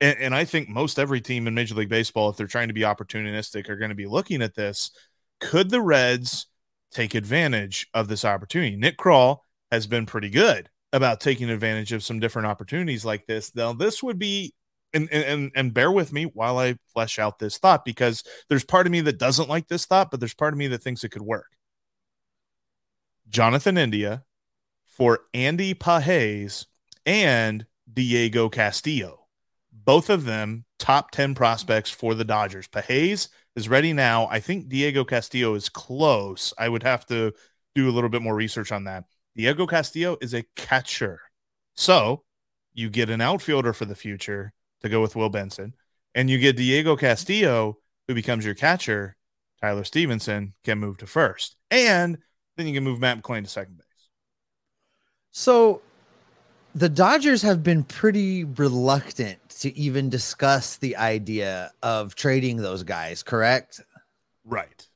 and, 0.00 0.16
and, 0.18 0.34
I 0.34 0.44
think 0.44 0.68
most 0.68 0.98
every 0.98 1.20
team 1.20 1.46
in 1.46 1.54
Major 1.54 1.74
League 1.74 1.88
Baseball, 1.88 2.30
if 2.30 2.36
they're 2.36 2.46
trying 2.46 2.68
to 2.68 2.74
be 2.74 2.82
opportunistic, 2.82 3.68
are 3.68 3.76
going 3.76 3.90
to 3.90 3.94
be 3.94 4.06
looking 4.06 4.40
at 4.40 4.54
this. 4.54 4.92
Could 5.40 5.70
the 5.70 5.82
Reds 5.82 6.46
take 6.92 7.14
advantage 7.14 7.88
of 7.92 8.08
this 8.08 8.24
opportunity? 8.24 8.76
Nick 8.76 8.96
Krall 8.96 9.40
has 9.70 9.86
been 9.86 10.06
pretty 10.06 10.30
good 10.30 10.70
about 10.92 11.20
taking 11.20 11.50
advantage 11.50 11.92
of 11.92 12.02
some 12.02 12.20
different 12.20 12.46
opportunities 12.46 13.04
like 13.04 13.26
this. 13.26 13.54
Now, 13.54 13.72
this 13.72 14.02
would 14.02 14.18
be 14.18 14.54
and, 14.94 15.10
and 15.12 15.50
and 15.54 15.74
bear 15.74 15.90
with 15.92 16.12
me 16.12 16.24
while 16.24 16.58
I 16.58 16.76
flesh 16.92 17.18
out 17.18 17.38
this 17.38 17.58
thought 17.58 17.84
because 17.84 18.24
there's 18.48 18.64
part 18.64 18.86
of 18.86 18.92
me 18.92 19.00
that 19.02 19.18
doesn't 19.18 19.48
like 19.48 19.68
this 19.68 19.84
thought, 19.84 20.10
but 20.10 20.20
there's 20.20 20.34
part 20.34 20.54
of 20.54 20.58
me 20.58 20.68
that 20.68 20.82
thinks 20.82 21.04
it 21.04 21.10
could 21.10 21.22
work. 21.22 21.56
Jonathan 23.28 23.76
India 23.76 24.24
for 24.86 25.20
Andy 25.34 25.74
Pages 25.74 26.66
and 27.06 27.66
Diego 27.92 28.48
Cartaya. 28.48 29.14
Both 29.72 30.10
of 30.10 30.24
them 30.24 30.64
top 30.78 31.10
10 31.10 31.34
prospects 31.34 31.90
for 31.90 32.14
the 32.14 32.24
Dodgers. 32.24 32.68
Pages 32.68 33.28
is 33.56 33.68
ready 33.68 33.92
now. 33.92 34.28
I 34.30 34.40
think 34.40 34.68
Diego 34.68 35.04
Cartaya 35.04 35.56
is 35.56 35.68
close. 35.68 36.52
I 36.58 36.68
would 36.68 36.82
have 36.82 37.06
to 37.06 37.32
do 37.74 37.88
a 37.88 37.92
little 37.92 38.10
bit 38.10 38.22
more 38.22 38.34
research 38.34 38.72
on 38.72 38.84
that. 38.84 39.04
Diego 39.36 39.66
Cartaya 39.66 40.16
is 40.22 40.34
a 40.34 40.44
catcher. 40.56 41.20
So 41.74 42.24
you 42.74 42.90
get 42.90 43.10
an 43.10 43.20
outfielder 43.20 43.72
for 43.72 43.84
the 43.84 43.94
future 43.94 44.52
to 44.80 44.88
go 44.88 45.00
with 45.00 45.16
Will 45.16 45.28
Benson, 45.28 45.74
and 46.14 46.30
you 46.30 46.38
get 46.38 46.56
Diego 46.56 46.96
Cartaya, 46.96 47.74
who 48.06 48.14
becomes 48.14 48.44
your 48.44 48.54
catcher. 48.54 49.16
Tyler 49.60 49.84
Stephenson 49.84 50.54
can 50.64 50.78
move 50.78 50.98
to 50.98 51.06
first. 51.06 51.56
And 51.70 52.18
then 52.56 52.66
you 52.66 52.74
can 52.74 52.84
move 52.84 53.00
Matt 53.00 53.20
McLain 53.20 53.42
to 53.42 53.50
second 53.50 53.76
base. 53.76 53.86
So 55.32 55.82
the 56.74 56.88
Dodgers 56.88 57.42
have 57.42 57.62
been 57.62 57.82
pretty 57.82 58.44
reluctant 58.44 59.38
to 59.60 59.76
even 59.76 60.10
discuss 60.10 60.76
the 60.76 60.96
idea 60.96 61.72
of 61.82 62.14
trading 62.14 62.58
those 62.58 62.84
guys, 62.84 63.22
correct? 63.22 63.80
Right. 64.44 64.86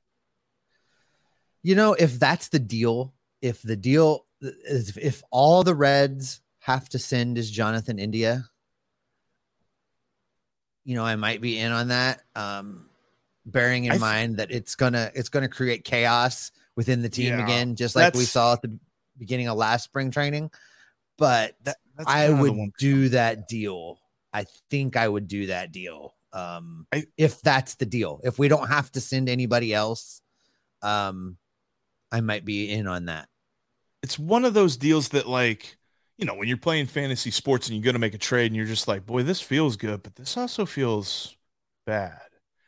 You 1.62 1.74
know, 1.74 1.94
if 1.94 2.18
that's 2.18 2.48
the 2.48 2.58
deal, 2.58 3.14
if 3.40 3.62
the 3.62 3.76
deal 3.76 4.26
is 4.40 4.96
if 4.96 5.22
all 5.30 5.64
the 5.64 5.74
Reds 5.74 6.40
have 6.60 6.88
to 6.90 6.98
send 6.98 7.38
is 7.38 7.50
Jonathan 7.50 7.98
India, 7.98 8.44
you 10.84 10.94
know, 10.94 11.04
I 11.04 11.16
might 11.16 11.40
be 11.40 11.58
in 11.58 11.72
on 11.72 11.88
that. 11.88 12.22
Um, 12.34 12.88
bearing 13.44 13.84
in 13.84 13.92
th- 13.92 14.00
mind 14.00 14.36
that 14.36 14.50
it's 14.50 14.74
gonna 14.76 15.10
it's 15.14 15.28
gonna 15.28 15.48
create 15.48 15.84
chaos 15.84 16.52
within 16.76 17.02
the 17.02 17.08
team 17.08 17.38
yeah, 17.38 17.44
again, 17.44 17.76
just 17.76 17.96
like 17.96 18.14
we 18.14 18.24
saw 18.24 18.54
at 18.54 18.62
the 18.62 18.78
beginning 19.18 19.48
of 19.48 19.56
last 19.56 19.84
spring 19.84 20.10
training. 20.10 20.50
But 21.18 21.54
that, 21.64 21.76
I 22.06 22.30
would 22.30 22.72
do 22.78 23.10
that 23.10 23.48
deal. 23.48 23.98
I 24.32 24.46
think 24.70 24.96
I 24.96 25.06
would 25.06 25.28
do 25.28 25.46
that 25.46 25.72
deal. 25.72 26.14
Um, 26.32 26.86
I, 26.92 27.04
if 27.18 27.42
that's 27.42 27.74
the 27.74 27.86
deal, 27.86 28.20
if 28.24 28.38
we 28.38 28.48
don't 28.48 28.68
have 28.68 28.90
to 28.92 29.00
send 29.00 29.28
anybody 29.28 29.74
else, 29.74 30.22
um, 30.80 31.36
I 32.10 32.22
might 32.22 32.44
be 32.44 32.70
in 32.70 32.86
on 32.86 33.06
that. 33.06 33.28
It's 34.02 34.18
one 34.18 34.44
of 34.44 34.54
those 34.54 34.76
deals 34.76 35.10
that, 35.10 35.28
like, 35.28 35.76
you 36.18 36.26
know, 36.26 36.34
when 36.34 36.48
you're 36.48 36.56
playing 36.56 36.86
fantasy 36.86 37.30
sports 37.30 37.68
and 37.68 37.76
you're 37.76 37.84
going 37.84 37.94
to 37.94 37.98
make 37.98 38.14
a 38.14 38.18
trade 38.18 38.46
and 38.46 38.56
you're 38.56 38.66
just 38.66 38.88
like, 38.88 39.06
boy, 39.06 39.22
this 39.22 39.40
feels 39.40 39.76
good, 39.76 40.02
but 40.02 40.14
this 40.14 40.36
also 40.36 40.66
feels 40.66 41.36
bad. 41.86 42.20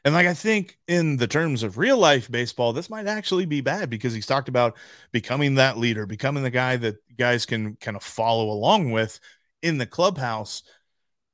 And 0.04 0.14
like 0.14 0.26
I 0.26 0.34
think 0.34 0.76
in 0.86 1.16
the 1.16 1.26
terms 1.26 1.62
of 1.62 1.78
real 1.78 1.96
life 1.96 2.30
baseball, 2.30 2.72
this 2.72 2.90
might 2.90 3.06
actually 3.06 3.46
be 3.46 3.62
bad 3.62 3.88
because 3.88 4.12
he's 4.12 4.26
talked 4.26 4.50
about 4.50 4.76
becoming 5.12 5.54
that 5.54 5.78
leader, 5.78 6.04
becoming 6.04 6.42
the 6.42 6.50
guy 6.50 6.76
that 6.76 6.96
guys 7.16 7.46
can 7.46 7.76
kind 7.76 7.96
of 7.96 8.02
follow 8.02 8.50
along 8.50 8.90
with 8.90 9.18
in 9.62 9.78
the 9.78 9.86
clubhouse. 9.86 10.62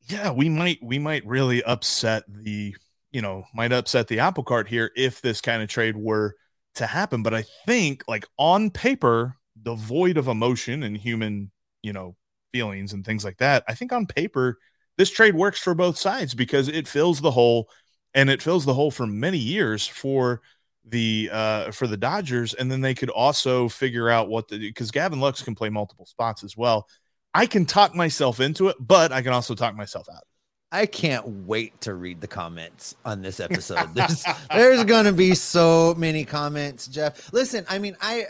Yeah, 0.02 0.30
we 0.30 0.48
might 0.48 0.78
we 0.82 1.00
might 1.00 1.26
really 1.26 1.64
upset 1.64 2.22
the, 2.28 2.76
you 3.10 3.22
know, 3.22 3.44
might 3.54 3.72
upset 3.72 4.06
the 4.06 4.20
apple 4.20 4.44
cart 4.44 4.68
here 4.68 4.92
if 4.96 5.20
this 5.20 5.40
kind 5.40 5.62
of 5.62 5.68
trade 5.68 5.96
were 5.96 6.36
to 6.76 6.86
happen. 6.86 7.24
But 7.24 7.34
I 7.34 7.44
think 7.66 8.04
like 8.06 8.24
on 8.38 8.70
paper, 8.70 9.34
devoid 9.60 10.16
of 10.16 10.28
emotion 10.28 10.84
and 10.84 10.96
human, 10.96 11.50
you 11.82 11.92
know, 11.92 12.16
feelings 12.52 12.92
and 12.92 13.04
things 13.04 13.24
like 13.24 13.38
that, 13.38 13.64
I 13.68 13.74
think 13.74 13.92
on 13.92 14.06
paper 14.06 14.58
this 15.00 15.10
trade 15.10 15.34
works 15.34 15.58
for 15.58 15.74
both 15.74 15.96
sides 15.96 16.34
because 16.34 16.68
it 16.68 16.86
fills 16.86 17.22
the 17.22 17.30
hole 17.30 17.70
and 18.12 18.28
it 18.28 18.42
fills 18.42 18.66
the 18.66 18.74
hole 18.74 18.90
for 18.90 19.06
many 19.06 19.38
years 19.38 19.86
for 19.86 20.42
the 20.84 21.30
uh 21.32 21.70
for 21.70 21.86
the 21.86 21.96
Dodgers 21.96 22.52
and 22.54 22.70
then 22.70 22.80
they 22.82 22.94
could 22.94 23.10
also 23.10 23.68
figure 23.68 24.10
out 24.10 24.28
what 24.28 24.48
the 24.48 24.58
because 24.58 24.90
Gavin 24.90 25.20
Lux 25.20 25.42
can 25.42 25.54
play 25.54 25.70
multiple 25.70 26.04
spots 26.06 26.44
as 26.44 26.56
well. 26.56 26.86
I 27.32 27.46
can 27.46 27.64
talk 27.64 27.94
myself 27.94 28.40
into 28.40 28.68
it, 28.68 28.76
but 28.78 29.10
I 29.12 29.22
can 29.22 29.32
also 29.32 29.54
talk 29.54 29.74
myself 29.74 30.06
out. 30.14 30.24
I 30.72 30.86
can't 30.86 31.26
wait 31.46 31.80
to 31.80 31.94
read 31.94 32.20
the 32.20 32.28
comments 32.28 32.94
on 33.04 33.22
this 33.22 33.40
episode. 33.40 33.94
There's 33.94 34.24
there's 34.50 34.84
gonna 34.84 35.12
be 35.12 35.34
so 35.34 35.94
many 35.96 36.24
comments, 36.24 36.86
Jeff. 36.86 37.32
Listen, 37.32 37.64
I 37.68 37.78
mean, 37.78 37.96
I 38.00 38.26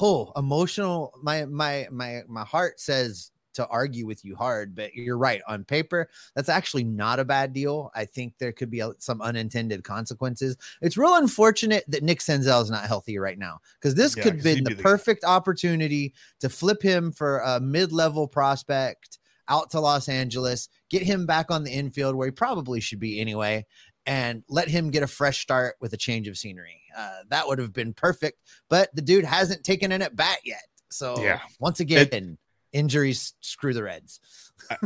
oh 0.00 0.32
emotional 0.36 1.12
my 1.22 1.44
my 1.44 1.86
my 1.90 2.22
my 2.28 2.44
heart 2.44 2.80
says 2.80 3.32
to 3.54 3.66
argue 3.68 4.06
with 4.06 4.24
you 4.24 4.34
hard, 4.34 4.74
but 4.74 4.94
you're 4.94 5.18
right. 5.18 5.42
On 5.48 5.64
paper, 5.64 6.08
that's 6.34 6.48
actually 6.48 6.84
not 6.84 7.18
a 7.18 7.24
bad 7.24 7.52
deal. 7.52 7.90
I 7.94 8.04
think 8.04 8.34
there 8.38 8.52
could 8.52 8.70
be 8.70 8.82
some 8.98 9.20
unintended 9.20 9.84
consequences. 9.84 10.56
It's 10.80 10.96
real 10.96 11.16
unfortunate 11.16 11.84
that 11.88 12.02
Nick 12.02 12.20
Senzel 12.20 12.62
is 12.62 12.70
not 12.70 12.86
healthy 12.86 13.18
right 13.18 13.38
now 13.38 13.58
because 13.80 13.94
this 13.94 14.16
yeah, 14.16 14.22
could 14.22 14.34
have 14.34 14.42
been 14.42 14.64
the, 14.64 14.74
the 14.74 14.82
perfect 14.82 15.24
opportunity 15.24 16.14
to 16.40 16.48
flip 16.48 16.82
him 16.82 17.12
for 17.12 17.40
a 17.40 17.60
mid 17.60 17.92
level 17.92 18.26
prospect 18.26 19.18
out 19.48 19.70
to 19.70 19.80
Los 19.80 20.08
Angeles, 20.08 20.68
get 20.88 21.02
him 21.02 21.26
back 21.26 21.50
on 21.50 21.64
the 21.64 21.72
infield 21.72 22.14
where 22.14 22.28
he 22.28 22.32
probably 22.32 22.80
should 22.80 23.00
be 23.00 23.20
anyway, 23.20 23.66
and 24.06 24.42
let 24.48 24.68
him 24.68 24.90
get 24.90 25.02
a 25.02 25.06
fresh 25.06 25.40
start 25.40 25.76
with 25.80 25.92
a 25.92 25.96
change 25.96 26.28
of 26.28 26.36
scenery. 26.36 26.80
Uh, 26.96 27.20
that 27.28 27.46
would 27.46 27.58
have 27.58 27.72
been 27.72 27.92
perfect, 27.92 28.38
but 28.68 28.94
the 28.94 29.02
dude 29.02 29.24
hasn't 29.24 29.64
taken 29.64 29.92
an 29.92 30.02
at 30.02 30.16
bat 30.16 30.38
yet. 30.44 30.62
So 30.90 31.22
yeah. 31.22 31.40
once 31.60 31.80
again, 31.80 32.08
it, 32.12 32.38
injuries 32.72 33.34
screw 33.40 33.72
the 33.72 33.82
Reds. 33.82 34.20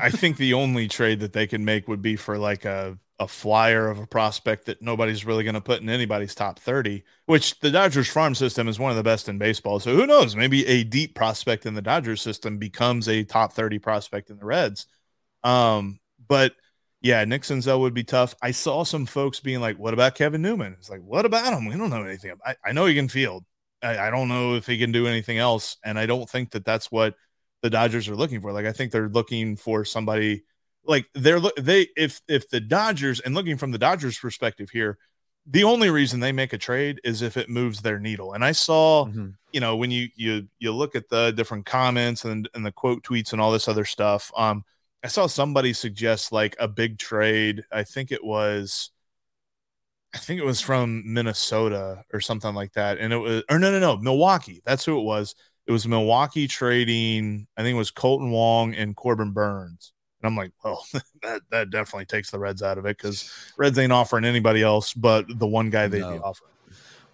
I 0.01 0.11
think 0.11 0.37
the 0.37 0.55
only 0.55 0.89
trade 0.89 1.21
that 1.21 1.33
they 1.33 1.47
can 1.47 1.65
make 1.65 1.89
would 1.89 2.03
be 2.03 2.17
for 2.17 2.39
like 2.39 2.65
a 2.65 2.99
a 3.19 3.27
flyer 3.27 3.89
of 3.89 3.99
a 3.99 4.07
prospect 4.07 4.67
that 4.67 4.83
nobody's 4.83 5.25
really 5.25 5.43
going 5.43 5.55
to 5.55 5.61
put 5.61 5.81
in 5.81 5.89
anybody's 5.89 6.35
top 6.35 6.59
30, 6.59 7.03
which 7.25 7.59
the 7.61 7.71
Dodgers 7.71 8.09
farm 8.09 8.35
system 8.35 8.69
is 8.69 8.79
one 8.79 8.91
of 8.91 8.97
the 8.97 9.03
best 9.03 9.29
in 9.29 9.39
baseball. 9.39 9.81
So 9.81 9.95
who 9.95 10.07
knows? 10.07 10.37
Maybe 10.37 10.67
a 10.67 10.85
deep 10.85 11.15
prospect 11.15 11.65
in 11.65 11.75
the 11.75 11.83
Dodgers 11.83 12.21
system 12.21 12.59
becomes 12.59 13.09
a 13.09 13.25
top 13.25 13.55
30 13.55 13.79
prospect 13.79 14.29
in 14.29 14.37
the 14.37 14.45
Reds. 14.45 14.87
Um, 15.43 15.99
but 16.29 16.53
yeah, 17.01 17.25
Nick 17.25 17.43
Senzel 17.43 17.81
would 17.81 17.95
be 17.95 18.05
tough. 18.05 18.35
I 18.43 18.51
saw 18.51 18.85
some 18.85 19.07
folks 19.07 19.41
being 19.41 19.61
like, 19.61 19.79
what 19.79 19.95
about 19.95 20.15
Kevin 20.15 20.43
Newman? 20.43 20.75
It's 20.79 20.91
like, 20.91 21.03
what 21.03 21.27
about 21.27 21.53
him? 21.53 21.67
We 21.67 21.77
don't 21.77 21.91
know 21.91 22.03
anything. 22.03 22.33
I, 22.45 22.57
I 22.65 22.73
know 22.73 22.87
he 22.87 22.95
can 22.95 23.09
field. 23.09 23.45
I, 23.83 23.99
I 23.99 24.11
don't 24.11 24.29
know 24.29 24.55
if 24.55 24.67
he 24.67 24.79
can 24.79 24.93
do 24.93 25.07
anything 25.07 25.39
else. 25.39 25.77
And 25.85 25.99
I 25.99 26.07
don't 26.07 26.29
think 26.29 26.51
that 26.53 26.65
that's 26.65 26.91
what 26.91 27.15
the 27.63 27.71
Dodgers 27.71 28.09
are 28.09 28.17
looking 28.17 28.41
for. 28.41 28.53
Like 28.53 28.67
I 28.67 28.73
think 28.73 28.93
they're 28.93 29.09
looking 29.09 29.57
for 29.57 29.85
somebody 29.85 30.45
like 30.85 31.07
they're 31.15 31.41
they 31.59 31.89
if 31.97 32.21
if 32.29 32.49
the 32.49 32.61
Dodgers 32.61 33.21
and 33.21 33.35
looking 33.35 33.57
from 33.57 33.73
the 33.73 33.79
Dodgers 33.79 34.19
perspective 34.19 34.71
here, 34.71 34.99
the 35.47 35.65
only 35.65 35.91
reason 35.91 36.21
they 36.21 36.33
make 36.33 36.53
a 36.53 36.59
trade 36.59 37.01
is 37.05 37.23
if 37.23 37.37
it 37.37 37.49
moves 37.49 37.81
their 37.81 37.99
needle. 37.99 38.33
And 38.33 38.45
I 38.45 38.53
saw, 38.53 39.07
mm-hmm. 39.07 39.31
you 39.53 39.61
know, 39.61 39.77
when 39.77 39.91
you 39.91 40.09
you 40.17 40.49
you 40.59 40.73
look 40.73 40.95
at 40.95 41.09
the 41.09 41.33
different 41.33 41.67
comments 41.67 42.25
and 42.25 42.49
and 42.55 42.65
the 42.65 42.73
quote 42.73 43.03
tweets 43.03 43.33
and 43.33 43.41
all 43.41 43.53
this 43.53 43.69
other 43.69 43.85
stuff, 43.85 44.31
um 44.37 44.65
I 45.05 45.09
saw 45.09 45.27
somebody 45.27 45.73
suggest 45.73 46.33
like 46.33 46.57
a 46.59 46.69
big 46.69 46.99
trade. 46.99 47.63
I 47.71 47.85
think 47.85 48.13
it 48.13 48.25
was 48.25 48.91
I 50.15 50.19
think 50.19 50.41
it 50.41 50.47
was 50.47 50.61
from 50.61 51.03
Minnesota 51.13 52.03
or 52.13 52.21
something 52.21 52.55
like 52.55 52.73
that. 52.73 52.99
And 52.99 53.13
it 53.13 53.19
was 53.19 53.43
or 53.51 53.59
no 53.59 53.71
no 53.71 53.79
no, 53.79 53.97
Milwaukee. 53.97 54.63
That's 54.65 54.85
who 54.85 54.99
it 54.99 55.05
was 55.05 55.35
it 55.67 55.73
was 55.73 55.87
Milwaukee 55.87 56.47
trading, 56.47 57.47
I 57.57 57.63
think 57.63 57.75
it 57.75 57.79
was 57.79 57.91
Kolten 57.91 58.31
Wong 58.31 58.75
and 58.75 58.95
Corbin 58.95 59.33
Burnes. 59.33 59.93
And 60.23 60.29
I'm 60.29 60.37
like, 60.37 60.53
well, 60.65 60.85
that, 61.23 61.43
that 61.51 61.71
definitely 61.71 62.07
takes 62.07 62.31
the 62.31 62.39
Reds 62.39 62.63
out 62.63 62.79
of 62.79 62.87
it 62.87 62.97
because 62.97 63.31
Reds 63.57 63.79
ain't 63.79 63.93
offering 63.93 64.25
anybody 64.25 64.63
else 64.63 64.95
but 64.95 65.27
the 65.29 65.47
one 65.47 65.71
guy 65.71 65.89
they'd 65.89 66.01
no. 66.01 66.13
be 66.13 66.19
offering. 66.19 66.53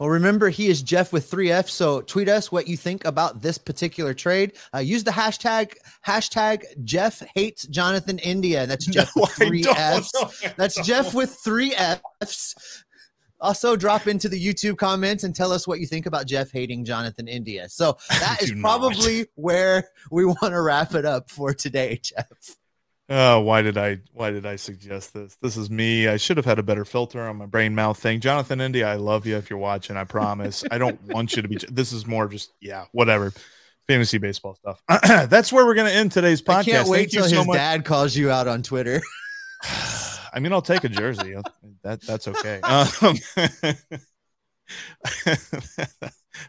Well, 0.02 0.10
remember, 0.10 0.48
he 0.48 0.66
is 0.66 0.82
Jeff 0.82 1.12
with 1.12 1.30
3F. 1.30 1.68
So 1.68 2.00
tweet 2.00 2.28
us 2.28 2.50
what 2.50 2.66
you 2.66 2.76
think 2.76 3.04
about 3.04 3.40
this 3.40 3.56
particular 3.56 4.14
trade. 4.14 4.54
Uh, 4.74 4.78
use 4.78 5.04
the 5.04 5.12
hashtag 5.12 5.74
hashtag 6.04 6.64
Jeff 6.82 7.22
hates 7.36 7.68
Jonathan 7.68 8.18
India. 8.18 8.66
That's 8.66 8.84
Jeff 8.84 9.12
no, 9.16 9.22
with 9.22 9.30
three 9.30 9.64
F's. 9.64 10.10
That's 10.56 10.84
Jeff 10.84 11.14
with 11.14 11.38
three 11.44 11.72
F's. 11.76 12.84
Also, 13.40 13.76
drop 13.76 14.08
into 14.08 14.28
the 14.28 14.44
YouTube 14.44 14.76
comments 14.76 15.22
and 15.22 15.36
tell 15.36 15.52
us 15.52 15.68
what 15.68 15.78
you 15.78 15.86
think 15.86 16.06
about 16.06 16.26
Jeff 16.26 16.50
hating 16.50 16.84
Jonathan 16.84 17.28
India. 17.28 17.68
So 17.68 17.96
that 18.08 18.42
is 18.42 18.52
probably 18.60 19.26
where 19.36 19.88
we 20.10 20.24
want 20.24 20.50
to 20.52 20.60
wrap 20.62 20.96
it 20.96 21.04
up 21.04 21.30
for 21.30 21.54
today, 21.54 22.00
Jeff. 22.02 22.56
Oh, 23.14 23.40
why 23.40 23.60
did 23.60 23.76
I 23.76 23.98
why 24.14 24.30
did 24.30 24.46
I 24.46 24.56
suggest 24.56 25.12
this? 25.12 25.36
This 25.42 25.58
is 25.58 25.68
me. 25.68 26.08
I 26.08 26.16
should 26.16 26.38
have 26.38 26.46
had 26.46 26.58
a 26.58 26.62
better 26.62 26.86
filter 26.86 27.20
on 27.20 27.36
my 27.36 27.44
brain 27.44 27.74
mouth 27.74 27.98
thing. 27.98 28.20
Jonathan 28.20 28.58
Indy, 28.58 28.84
I 28.84 28.94
love 28.94 29.26
you 29.26 29.36
if 29.36 29.50
you're 29.50 29.58
watching. 29.58 29.98
I 29.98 30.04
promise. 30.04 30.64
I 30.70 30.78
don't 30.78 30.98
want 31.08 31.36
you 31.36 31.42
to 31.42 31.48
be. 31.48 31.58
This 31.68 31.92
is 31.92 32.06
more 32.06 32.26
just 32.26 32.54
yeah, 32.62 32.86
whatever. 32.92 33.34
Fantasy 33.86 34.16
baseball 34.16 34.54
stuff. 34.54 34.82
That's 35.28 35.52
where 35.52 35.66
we're 35.66 35.74
going 35.74 35.88
to 35.88 35.92
end 35.92 36.12
today's 36.12 36.40
podcast. 36.40 36.56
I 36.56 36.64
can't 36.64 36.88
wait 36.88 37.12
Thank 37.12 37.28
till 37.28 37.44
his 37.44 37.54
dad 37.54 37.84
calls 37.84 38.16
you 38.16 38.30
out 38.30 38.48
on 38.48 38.62
Twitter. 38.62 39.02
I 40.32 40.40
mean, 40.40 40.54
I'll 40.54 40.62
take 40.62 40.84
a 40.84 40.88
jersey. 40.88 41.36
that 41.82 42.00
that's 42.00 42.28
okay. 42.28 42.60
Um, 42.62 43.16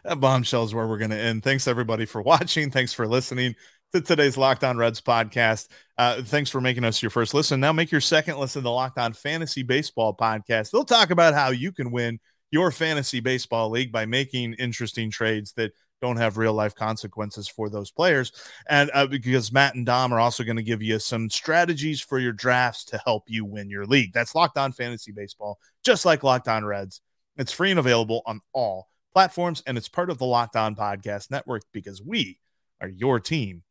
that 0.02 0.18
bombshell 0.18 0.64
is 0.64 0.74
where 0.74 0.86
we're 0.86 0.96
going 0.96 1.10
to 1.10 1.18
end. 1.18 1.42
Thanks 1.42 1.68
everybody 1.68 2.06
for 2.06 2.22
watching. 2.22 2.70
Thanks 2.70 2.94
for 2.94 3.06
listening 3.06 3.54
to 3.94 4.00
today's 4.00 4.36
Locked 4.36 4.64
On 4.64 4.76
Reds 4.76 5.00
podcast. 5.00 5.68
Uh, 5.96 6.20
thanks 6.20 6.50
for 6.50 6.60
making 6.60 6.82
us 6.82 7.00
your 7.00 7.10
first 7.10 7.32
listen. 7.32 7.60
Now 7.60 7.72
make 7.72 7.92
your 7.92 8.00
second 8.00 8.38
listen 8.38 8.60
to 8.60 8.64
the 8.64 8.70
Locked 8.70 8.98
On 8.98 9.12
Fantasy 9.12 9.62
Baseball 9.62 10.16
podcast. 10.16 10.72
They'll 10.72 10.84
talk 10.84 11.10
about 11.10 11.32
how 11.32 11.50
you 11.50 11.70
can 11.70 11.92
win 11.92 12.18
your 12.50 12.72
fantasy 12.72 13.20
baseball 13.20 13.70
league 13.70 13.92
by 13.92 14.04
making 14.04 14.54
interesting 14.54 15.12
trades 15.12 15.52
that 15.52 15.74
don't 16.02 16.16
have 16.16 16.38
real 16.38 16.52
life 16.52 16.74
consequences 16.74 17.46
for 17.46 17.70
those 17.70 17.92
players. 17.92 18.32
And 18.68 18.90
uh, 18.94 19.06
because 19.06 19.52
Matt 19.52 19.76
and 19.76 19.86
Dom 19.86 20.12
are 20.12 20.18
also 20.18 20.42
going 20.42 20.56
to 20.56 20.64
give 20.64 20.82
you 20.82 20.98
some 20.98 21.30
strategies 21.30 22.00
for 22.00 22.18
your 22.18 22.32
drafts 22.32 22.84
to 22.86 23.00
help 23.04 23.22
you 23.28 23.44
win 23.44 23.70
your 23.70 23.86
league. 23.86 24.12
That's 24.12 24.34
Locked 24.34 24.58
On 24.58 24.72
Fantasy 24.72 25.12
Baseball, 25.12 25.56
just 25.84 26.04
like 26.04 26.24
Locked 26.24 26.48
On 26.48 26.64
Reds. 26.64 27.00
It's 27.36 27.52
free 27.52 27.70
and 27.70 27.78
available 27.78 28.22
on 28.26 28.40
all 28.52 28.88
platforms, 29.12 29.62
and 29.68 29.78
it's 29.78 29.88
part 29.88 30.10
of 30.10 30.18
the 30.18 30.26
Locked 30.26 30.56
On 30.56 30.74
Podcast 30.74 31.30
Network 31.30 31.62
because 31.72 32.02
we 32.02 32.40
are 32.80 32.88
your 32.88 33.20
team 33.20 33.62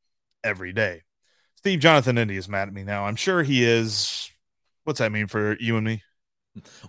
every 0.43 0.73
day. 0.73 1.03
Steve 1.56 1.79
Jonathan 1.79 2.17
Indy 2.17 2.38
is 2.38 2.49
mad 2.49 2.67
at 2.67 2.73
me 2.73 2.84
now. 2.84 3.06
I'm 3.06 3.15
sure 3.15 3.43
he 3.43 3.63
is. 3.63 4.29
What's 4.84 4.99
that 4.99 5.12
mean 5.12 5.27
for 5.27 5.58
you 5.60 5.77
and 5.77 5.86
me? 5.86 6.03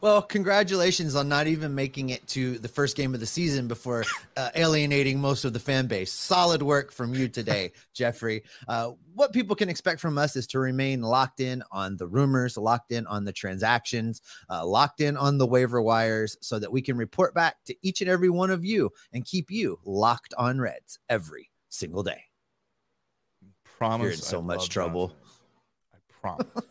Well, 0.03 0.21
congratulations 0.21 1.15
on 1.15 1.29
not 1.29 1.47
even 1.47 1.75
making 1.75 2.11
it 2.11 2.27
to 2.29 2.59
the 2.59 2.69
first 2.69 2.97
game 2.97 3.15
of 3.15 3.21
the 3.21 3.27
season 3.27 3.67
before 3.67 4.05
uh, 4.37 4.51
alienating 4.55 5.19
most 5.19 5.47
of 5.47 5.55
the 5.55 5.59
fan 5.59 5.87
base. 5.87 6.13
Solid 6.13 6.63
work 6.63 6.93
from 6.93 7.15
you 7.15 7.29
today, 7.29 7.73
Jeffrey. 7.95 8.43
Uh, 8.69 8.93
what 9.15 9.33
people 9.33 9.57
can 9.57 9.71
expect 9.71 10.01
from 10.01 10.19
us 10.19 10.37
is 10.37 10.47
to 10.49 10.59
remain 10.59 11.01
locked 11.01 11.41
in 11.41 11.63
on 11.71 11.97
the 11.97 12.07
rumors, 12.07 12.59
locked 12.59 12.93
in 12.93 13.07
on 13.07 13.25
the 13.25 13.33
transactions, 13.33 14.21
uh, 14.51 14.67
locked 14.67 15.01
in 15.01 15.17
on 15.17 15.39
the 15.39 15.47
waiver 15.47 15.81
wires, 15.81 16.37
so 16.43 16.59
that 16.59 16.71
we 16.71 16.83
can 16.83 16.99
report 16.99 17.33
back 17.33 17.57
to 17.65 17.75
each 17.83 18.03
and 18.03 18.11
every 18.11 18.29
one 18.29 18.51
of 18.51 18.65
you 18.65 18.91
and 19.15 19.25
keep 19.25 19.51
you 19.51 19.79
locked 19.85 20.35
on 20.37 20.61
Reds 20.61 20.99
every 21.09 21.51
single 21.71 22.03
day. 22.03 22.25
Promise. 23.79 24.05
You're 24.05 24.13
in 24.13 24.19
so 24.19 24.39
I 24.39 24.43
much 24.43 24.69
trouble. 24.69 25.13
I 25.93 25.99
promise. 26.21 26.47